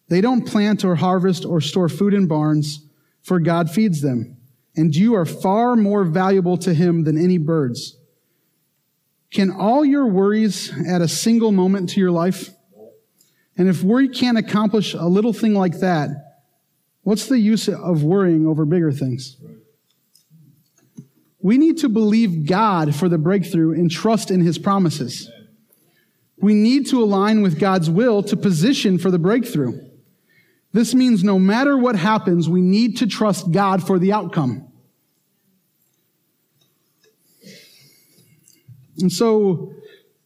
They 0.07 0.21
don't 0.21 0.47
plant 0.47 0.83
or 0.83 0.95
harvest 0.95 1.45
or 1.45 1.61
store 1.61 1.87
food 1.87 2.15
in 2.15 2.25
barns, 2.25 2.87
for 3.21 3.39
God 3.39 3.69
feeds 3.69 4.01
them. 4.01 4.38
And 4.75 4.95
you 4.95 5.15
are 5.15 5.25
far 5.25 5.75
more 5.75 6.03
valuable 6.03 6.57
to 6.57 6.73
him 6.73 7.03
than 7.03 7.17
any 7.17 7.37
birds. 7.37 7.97
Can 9.31 9.51
all 9.51 9.85
your 9.85 10.07
worries 10.07 10.71
add 10.87 11.01
a 11.01 11.07
single 11.07 11.51
moment 11.51 11.89
to 11.89 11.99
your 11.99 12.11
life? 12.11 12.49
And 13.57 13.67
if 13.67 13.83
worry 13.83 14.07
can't 14.07 14.37
accomplish 14.37 14.93
a 14.93 15.05
little 15.05 15.33
thing 15.33 15.53
like 15.53 15.79
that, 15.79 16.09
what's 17.03 17.27
the 17.27 17.39
use 17.39 17.67
of 17.67 18.03
worrying 18.03 18.47
over 18.47 18.65
bigger 18.65 18.91
things? 18.91 19.37
We 21.41 21.57
need 21.57 21.77
to 21.79 21.89
believe 21.89 22.45
God 22.45 22.95
for 22.95 23.07
the 23.09 23.17
breakthrough 23.17 23.73
and 23.73 23.89
trust 23.89 24.31
in 24.31 24.41
his 24.41 24.57
promises. 24.57 25.29
We 26.37 26.53
need 26.53 26.87
to 26.87 27.03
align 27.03 27.41
with 27.41 27.59
God's 27.59 27.89
will 27.89 28.23
to 28.23 28.37
position 28.37 28.97
for 28.97 29.11
the 29.11 29.19
breakthrough. 29.19 29.88
This 30.71 30.93
means 30.93 31.23
no 31.23 31.39
matter 31.39 31.77
what 31.77 31.95
happens, 31.95 32.47
we 32.47 32.61
need 32.61 32.97
to 32.97 33.07
trust 33.07 33.51
God 33.51 33.85
for 33.85 33.97
the 33.97 34.13
outcome. 34.13 34.67
And 38.99 39.11
so, 39.11 39.73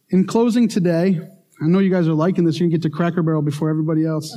in 0.09 0.25
closing 0.25 0.67
today, 0.67 1.19
I 1.61 1.67
know 1.67 1.79
you 1.79 1.91
guys 1.91 2.07
are 2.07 2.13
liking 2.13 2.43
this. 2.43 2.59
You 2.59 2.65
can 2.65 2.71
get 2.71 2.81
to 2.81 2.89
Cracker 2.89 3.21
Barrel 3.21 3.41
before 3.41 3.69
everybody 3.69 4.05
else. 4.05 4.35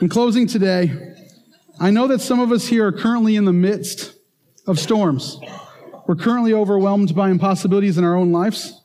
in 0.00 0.08
closing 0.08 0.46
today, 0.46 1.14
I 1.78 1.90
know 1.90 2.08
that 2.08 2.20
some 2.20 2.40
of 2.40 2.52
us 2.52 2.66
here 2.66 2.86
are 2.86 2.92
currently 2.92 3.36
in 3.36 3.44
the 3.44 3.52
midst 3.52 4.14
of 4.66 4.78
storms. 4.78 5.38
We're 6.06 6.16
currently 6.16 6.52
overwhelmed 6.52 7.14
by 7.14 7.30
impossibilities 7.30 7.96
in 7.96 8.04
our 8.04 8.16
own 8.16 8.32
lives. 8.32 8.82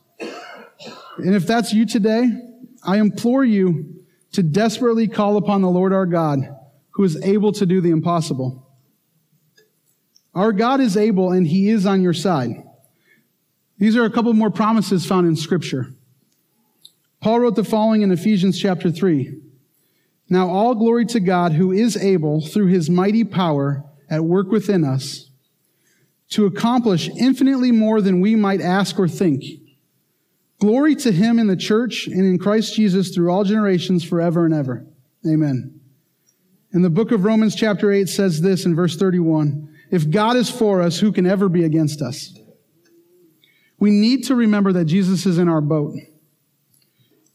And 1.18 1.34
if 1.34 1.48
that's 1.48 1.74
you 1.74 1.86
today, 1.86 2.30
I 2.84 2.98
implore 2.98 3.44
you 3.44 3.95
to 4.36 4.44
desperately 4.44 5.08
call 5.08 5.38
upon 5.38 5.62
the 5.62 5.70
Lord 5.70 5.94
our 5.94 6.06
God, 6.06 6.40
who 6.92 7.04
is 7.04 7.22
able 7.24 7.52
to 7.54 7.66
do 7.66 7.82
the 7.82 7.90
impossible. 7.90 8.70
Our 10.34 10.52
God 10.52 10.82
is 10.82 10.98
able 10.98 11.32
and 11.32 11.48
he 11.48 11.70
is 11.70 11.86
on 11.86 12.02
your 12.02 12.14
side. 12.14 12.52
These 13.78 13.96
are 13.96 14.04
a 14.04 14.10
couple 14.10 14.34
more 14.34 14.50
promises 14.50 15.06
found 15.06 15.28
in 15.28 15.36
scripture. 15.36 15.88
Paul 17.22 17.40
wrote 17.40 17.56
the 17.56 17.64
following 17.64 18.02
in 18.02 18.12
Ephesians 18.12 18.60
chapter 18.60 18.92
3. 18.92 19.42
Now 20.30 20.50
all 20.50 20.76
glory 20.76 21.06
to 21.08 21.20
God 21.20 21.54
who 21.54 21.72
is 21.72 21.96
able 21.96 22.42
through 22.42 22.68
his 22.68 22.90
mighty 22.90 23.24
power 23.24 23.84
at 24.10 24.26
work 24.26 24.52
within 24.52 24.84
us 24.84 25.30
to 26.30 26.46
accomplish 26.46 27.10
infinitely 27.10 27.72
more 27.72 28.02
than 28.02 28.22
we 28.22 28.36
might 28.36 28.62
ask 28.62 29.00
or 29.00 29.08
think 29.08 29.44
Glory 30.60 30.96
to 30.96 31.12
him 31.12 31.38
in 31.38 31.48
the 31.48 31.56
church 31.56 32.08
and 32.08 32.22
in 32.22 32.40
Christ 32.40 32.76
Jesus 32.76 33.14
through 33.14 33.30
all 33.30 33.44
generations 33.44 34.04
forever 34.04 34.46
and 34.46 34.54
ever. 34.54 34.86
Amen. 35.28 35.80
In 36.74 36.82
the 36.82 36.90
book 36.90 37.12
of 37.12 37.26
Romans 37.26 37.56
chapter 37.56 37.92
8 37.92 38.08
says 38.08 38.42
this 38.42 38.66
in 38.66 38.76
verse 38.76 38.96
31. 38.98 39.74
If 39.92 40.10
God 40.10 40.36
is 40.36 40.50
for 40.50 40.82
us, 40.82 41.00
who 41.00 41.12
can 41.12 41.26
ever 41.26 41.50
be 41.50 41.64
against 41.64 42.02
us? 42.02 42.38
We 43.80 43.92
need 43.92 44.26
to 44.26 44.36
remember 44.36 44.74
that 44.74 44.86
Jesus 44.86 45.26
is 45.26 45.38
in 45.38 45.50
our 45.50 45.62
boat. 45.62 45.94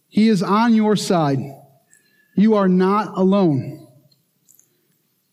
He 0.09 0.29
is 0.29 0.43
on 0.43 0.75
your 0.75 0.97
side. 0.97 1.39
You 2.35 2.55
are 2.55 2.69
not 2.69 3.17
alone. 3.17 3.87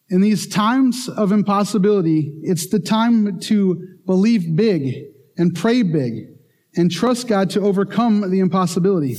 In 0.10 0.21
these 0.21 0.47
times 0.47 1.10
of 1.10 1.32
impossibility, 1.32 2.34
it's 2.43 2.67
the 2.67 2.80
time 2.80 3.39
to 3.41 3.97
believe 4.06 4.56
big 4.56 5.06
and 5.38 5.56
pray 5.56 5.84
big 5.84 6.37
and 6.77 6.91
trust 6.91 7.27
God 7.27 7.49
to 7.51 7.61
overcome 7.61 8.29
the 8.29 8.39
impossibility. 8.39 9.15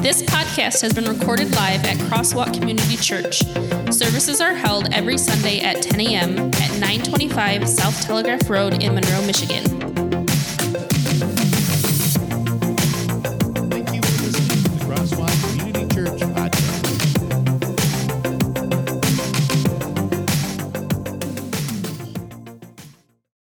This 0.00 0.22
podcast 0.24 0.82
has 0.82 0.92
been 0.92 1.04
recorded 1.04 1.50
live 1.52 1.84
at 1.84 1.96
Crosswalk 2.08 2.52
Community 2.52 2.96
Church. 2.96 3.42
Services 3.92 4.40
are 4.40 4.52
held 4.52 4.92
every 4.92 5.16
Sunday 5.16 5.60
at 5.60 5.80
10 5.80 6.00
a.m. 6.00 6.38
at 6.38 6.70
925 6.80 7.68
South 7.68 8.00
Telegraph 8.02 8.50
Road 8.50 8.82
in 8.82 8.94
Monroe, 8.94 9.24
Michigan. 9.24 9.81